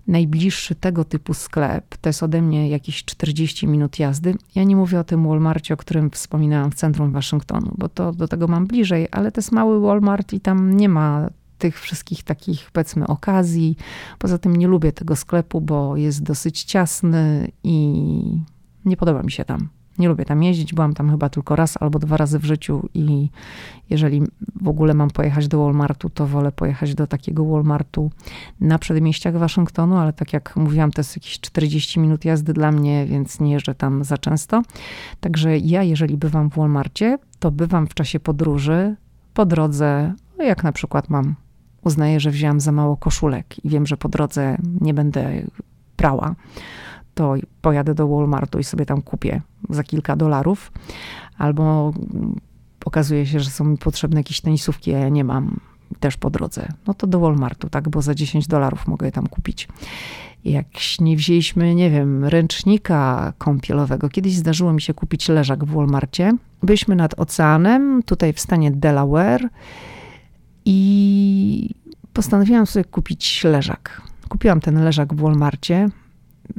Najbliższy 0.07 0.75
tego 0.75 1.05
typu 1.05 1.35
sklep 1.35 1.97
to 1.97 2.09
jest 2.09 2.23
ode 2.23 2.43
mnie 2.43 2.69
jakieś 2.69 3.05
40 3.05 3.67
minut 3.67 3.99
jazdy. 3.99 4.35
Ja 4.55 4.65
nie 4.65 4.77
mówię 4.77 5.01
o 5.01 5.05
tym 5.05 5.29
Walmarcie, 5.29 5.75
o 5.75 5.77
którym 5.77 6.11
wspominałam 6.11 6.71
w 6.71 6.75
centrum 6.75 7.13
Waszyngtonu, 7.13 7.75
bo 7.79 7.89
to 7.89 8.13
do 8.13 8.29
tego 8.29 8.49
mam 8.49 8.67
bliżej, 8.67 9.09
ale 9.11 9.33
to 9.33 9.41
jest 9.41 9.53
mały 9.53 9.81
Walmart 9.81 10.33
i 10.33 10.41
tam 10.41 10.77
nie 10.77 10.89
ma 10.89 11.31
tych 11.59 11.81
wszystkich 11.81 12.23
takich, 12.23 12.71
powiedzmy, 12.71 13.07
okazji. 13.07 13.77
Poza 14.19 14.39
tym 14.39 14.57
nie 14.57 14.69
lubię 14.69 14.93
tego 14.93 15.17
sklepu, 15.17 15.61
bo 15.61 15.97
jest 15.97 16.23
dosyć 16.23 16.65
ciasny 16.65 17.51
i 17.63 18.03
nie 18.85 18.97
podoba 18.97 19.23
mi 19.23 19.31
się 19.31 19.45
tam. 19.45 19.69
Nie 19.99 20.09
lubię 20.09 20.25
tam 20.25 20.43
jeździć, 20.43 20.75
byłam 20.75 20.95
tam 20.95 21.11
chyba 21.11 21.29
tylko 21.29 21.57
raz 21.57 21.75
albo 21.81 21.99
dwa 21.99 22.17
razy 22.17 22.39
w 22.39 22.45
życiu 22.45 22.89
i 22.95 23.29
jeżeli 23.91 24.23
w 24.63 24.69
ogóle 24.69 24.95
mam 24.95 25.11
pojechać 25.11 25.49
do 25.49 25.59
Walmartu, 25.59 26.11
to 26.11 26.27
wolę 26.27 26.53
pojechać 26.53 26.95
do 26.95 27.07
takiego 27.07 27.45
Walmartu 27.45 28.11
na 28.61 28.79
przedmieściach 28.79 29.39
Waszyngtonu, 29.39 29.97
ale 29.97 30.13
tak 30.13 30.33
jak 30.33 30.57
mówiłam, 30.57 30.91
to 30.91 31.01
jest 31.01 31.17
jakieś 31.17 31.41
40 31.41 32.01
minut 32.01 32.25
jazdy 32.25 32.53
dla 32.53 32.73
mnie, 32.73 33.07
więc 33.07 33.41
nie 33.41 33.53
jeżdżę 33.53 33.75
tam 33.75 34.05
za 34.05 34.19
często. 34.19 34.63
Także 35.21 35.59
ja, 35.59 35.83
jeżeli 35.83 36.17
bywam 36.17 36.51
w 36.51 36.55
Walmarcie, 36.55 37.19
to 37.39 37.51
bywam 37.51 37.87
w 37.87 37.95
czasie 37.95 38.21
podróży 38.21 38.97
po 39.35 39.47
drodze, 39.47 40.15
no 40.39 40.45
jak 40.45 40.65
na 40.65 40.73
przykład 40.73 41.11
mam, 41.11 41.35
uznaję, 41.83 42.21
że 42.21 42.31
wziąłem 42.31 42.61
za 42.61 42.73
mało 42.73 42.97
koszulek 42.97 43.65
i 43.65 43.69
wiem, 43.69 43.87
że 43.87 43.97
po 43.97 44.09
drodze 44.09 44.59
nie 44.81 44.95
będę 44.95 45.43
prała 45.97 46.35
to 47.15 47.35
pojadę 47.63 47.95
do 47.95 48.09
Walmartu 48.09 48.59
i 48.59 48.65
sobie 48.65 48.87
tam 48.87 49.03
kupię 49.03 49.41
za 49.71 49.85
kilka 49.85 50.17
dolarów. 50.17 50.73
Albo 51.39 51.93
okazuje 52.85 53.27
się, 53.27 53.41
że 53.41 53.51
są 53.51 53.65
mi 53.65 53.79
potrzebne 53.79 54.21
jakieś 54.21 54.41
tenisówki, 54.41 54.95
a 54.95 54.99
ja 54.99 55.09
nie 55.09 55.25
mam 55.25 55.61
też 56.01 56.17
po 56.17 56.31
drodze. 56.31 56.69
No 56.87 56.95
to 56.95 57.07
do 57.07 57.21
Walmartu, 57.21 57.69
tak, 57.69 57.89
bo 57.89 58.03
za 58.03 58.15
10 58.15 58.47
dolarów 58.47 58.87
mogę 58.87 59.07
je 59.07 59.13
tam 59.13 59.27
kupić. 59.27 59.69
Jak 60.45 60.67
nie 61.01 61.17
wzięliśmy, 61.17 61.75
nie 61.75 61.91
wiem, 61.91 62.25
ręcznika 62.25 63.33
kąpielowego. 63.39 64.09
Kiedyś 64.09 64.35
zdarzyło 64.35 64.73
mi 64.73 64.83
się 64.83 64.95
kupić 64.95 65.29
leżak 65.29 65.65
w 65.65 65.75
Walmarcie. 65.75 66.37
Byliśmy 66.63 66.97
nad 66.97 67.21
oceanem, 67.21 68.03
tutaj 68.03 68.33
w 68.33 68.41
stanie 68.41 68.71
Delaware 68.71 69.49
i 70.65 71.71
postanowiłam 72.13 72.67
sobie 72.67 72.85
kupić 72.85 73.45
leżak. 73.45 74.03
Kupiłam 74.29 74.61
ten 74.61 74.85
leżak 74.85 75.15
w 75.15 75.21
Walmarcie 75.21 75.89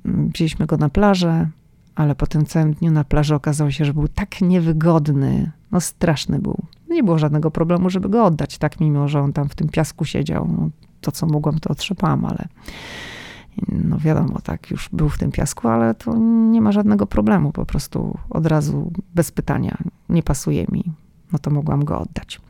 wzięliśmy 0.05 0.65
go 0.65 0.77
na 0.77 0.89
plażę, 0.89 1.49
ale 1.95 2.15
po 2.15 2.27
tym 2.27 2.45
całym 2.45 2.73
dniu 2.73 2.91
na 2.91 3.03
plaży 3.03 3.35
okazało 3.35 3.71
się, 3.71 3.85
że 3.85 3.93
był 3.93 4.07
tak 4.07 4.41
niewygodny, 4.41 5.51
no 5.71 5.81
straszny 5.81 6.39
był. 6.39 6.57
Nie 6.89 7.03
było 7.03 7.17
żadnego 7.17 7.51
problemu, 7.51 7.89
żeby 7.89 8.09
go 8.09 8.25
oddać, 8.25 8.57
tak, 8.57 8.79
mimo 8.79 9.07
że 9.07 9.21
on 9.21 9.33
tam 9.33 9.49
w 9.49 9.55
tym 9.55 9.69
piasku 9.69 10.05
siedział. 10.05 10.47
No, 10.47 10.69
to, 11.01 11.11
co 11.11 11.25
mogłam, 11.27 11.59
to 11.59 11.69
otrzepałam, 11.69 12.25
ale 12.25 12.47
no 13.67 13.97
wiadomo, 13.99 14.39
tak, 14.43 14.71
już 14.71 14.89
był 14.93 15.09
w 15.09 15.17
tym 15.17 15.31
piasku, 15.31 15.67
ale 15.67 15.95
to 15.95 16.17
nie 16.51 16.61
ma 16.61 16.71
żadnego 16.71 17.07
problemu, 17.07 17.51
po 17.51 17.65
prostu 17.65 18.17
od 18.29 18.45
razu 18.45 18.91
bez 19.15 19.31
pytania, 19.31 19.77
nie 20.09 20.23
pasuje 20.23 20.65
mi, 20.71 20.83
no 21.31 21.39
to 21.39 21.51
mogłam 21.51 21.85
go 21.85 21.99
oddać. 21.99 22.41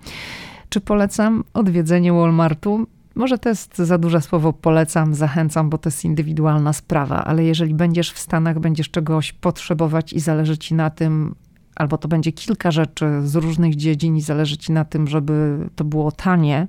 Czy 0.69 0.81
polecam 0.81 1.43
odwiedzenie 1.53 2.13
Walmartu? 2.13 2.87
Może 3.15 3.37
to 3.37 3.49
jest 3.49 3.77
za 3.77 3.97
duże 3.97 4.21
słowo 4.21 4.53
polecam, 4.53 5.13
zachęcam, 5.13 5.69
bo 5.69 5.77
to 5.77 5.89
jest 5.89 6.05
indywidualna 6.05 6.73
sprawa, 6.73 7.23
ale 7.23 7.43
jeżeli 7.43 7.73
będziesz 7.73 8.11
w 8.11 8.19
Stanach, 8.19 8.59
będziesz 8.59 8.91
czegoś 8.91 9.33
potrzebować 9.33 10.13
i 10.13 10.19
zależy 10.19 10.57
ci 10.57 10.73
na 10.73 10.89
tym, 10.89 11.35
albo 11.75 11.97
to 11.97 12.07
będzie 12.07 12.31
kilka 12.31 12.71
rzeczy 12.71 13.05
z 13.23 13.35
różnych 13.35 13.75
dziedzin 13.75 14.15
i 14.17 14.21
zależy 14.21 14.57
ci 14.57 14.71
na 14.71 14.85
tym, 14.85 15.07
żeby 15.07 15.57
to 15.75 15.83
było 15.83 16.11
tanie, 16.11 16.67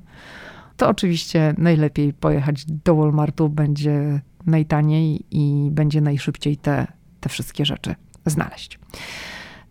to 0.76 0.88
oczywiście 0.88 1.54
najlepiej 1.58 2.12
pojechać 2.12 2.64
do 2.66 2.94
Walmartu, 2.94 3.48
będzie 3.48 4.20
najtaniej 4.46 5.24
i 5.30 5.68
będzie 5.70 6.00
najszybciej 6.00 6.56
te, 6.56 6.86
te 7.20 7.28
wszystkie 7.28 7.64
rzeczy 7.64 7.94
znaleźć. 8.26 8.78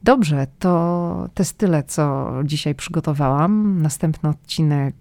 Dobrze, 0.04 0.48
to 0.60 1.30
to 1.34 1.44
jest 1.44 1.58
tyle, 1.58 1.84
co 1.84 2.32
dzisiaj 2.44 2.76
przygotowałam. 2.76 3.82
Następny 3.82 4.30
odcinek 4.30 4.96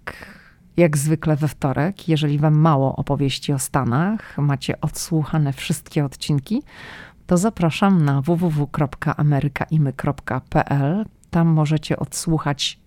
jak 0.77 0.97
zwykle 0.97 1.35
we 1.35 1.47
wtorek. 1.47 2.09
Jeżeli 2.09 2.39
Wam 2.39 2.55
mało 2.55 2.95
opowieści 2.95 3.53
o 3.53 3.59
Stanach, 3.59 4.37
macie 4.37 4.81
odsłuchane 4.81 5.53
wszystkie 5.53 6.05
odcinki, 6.05 6.63
to 7.27 7.37
zapraszam 7.37 8.05
na 8.05 8.21
www.amerykaimy.pl. 8.21 11.05
Tam 11.29 11.47
możecie 11.47 11.99
odsłuchać 11.99 12.79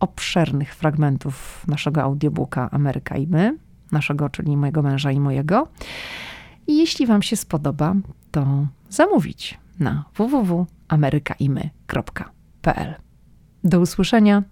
obszernych 0.00 0.74
fragmentów 0.74 1.64
naszego 1.68 2.02
audiobooka 2.02 2.70
Ameryka 2.70 3.16
i 3.16 3.26
my, 3.26 3.58
naszego, 3.92 4.28
czyli 4.28 4.56
mojego 4.56 4.82
męża 4.82 5.10
i 5.10 5.20
mojego. 5.20 5.68
I 6.66 6.78
jeśli 6.78 7.06
Wam 7.06 7.22
się 7.22 7.36
spodoba, 7.36 7.94
to 8.30 8.66
zamówić 8.88 9.58
na 9.78 10.04
www.amerykaimy.pl. 10.16 12.94
Do 13.64 13.80
usłyszenia. 13.80 14.42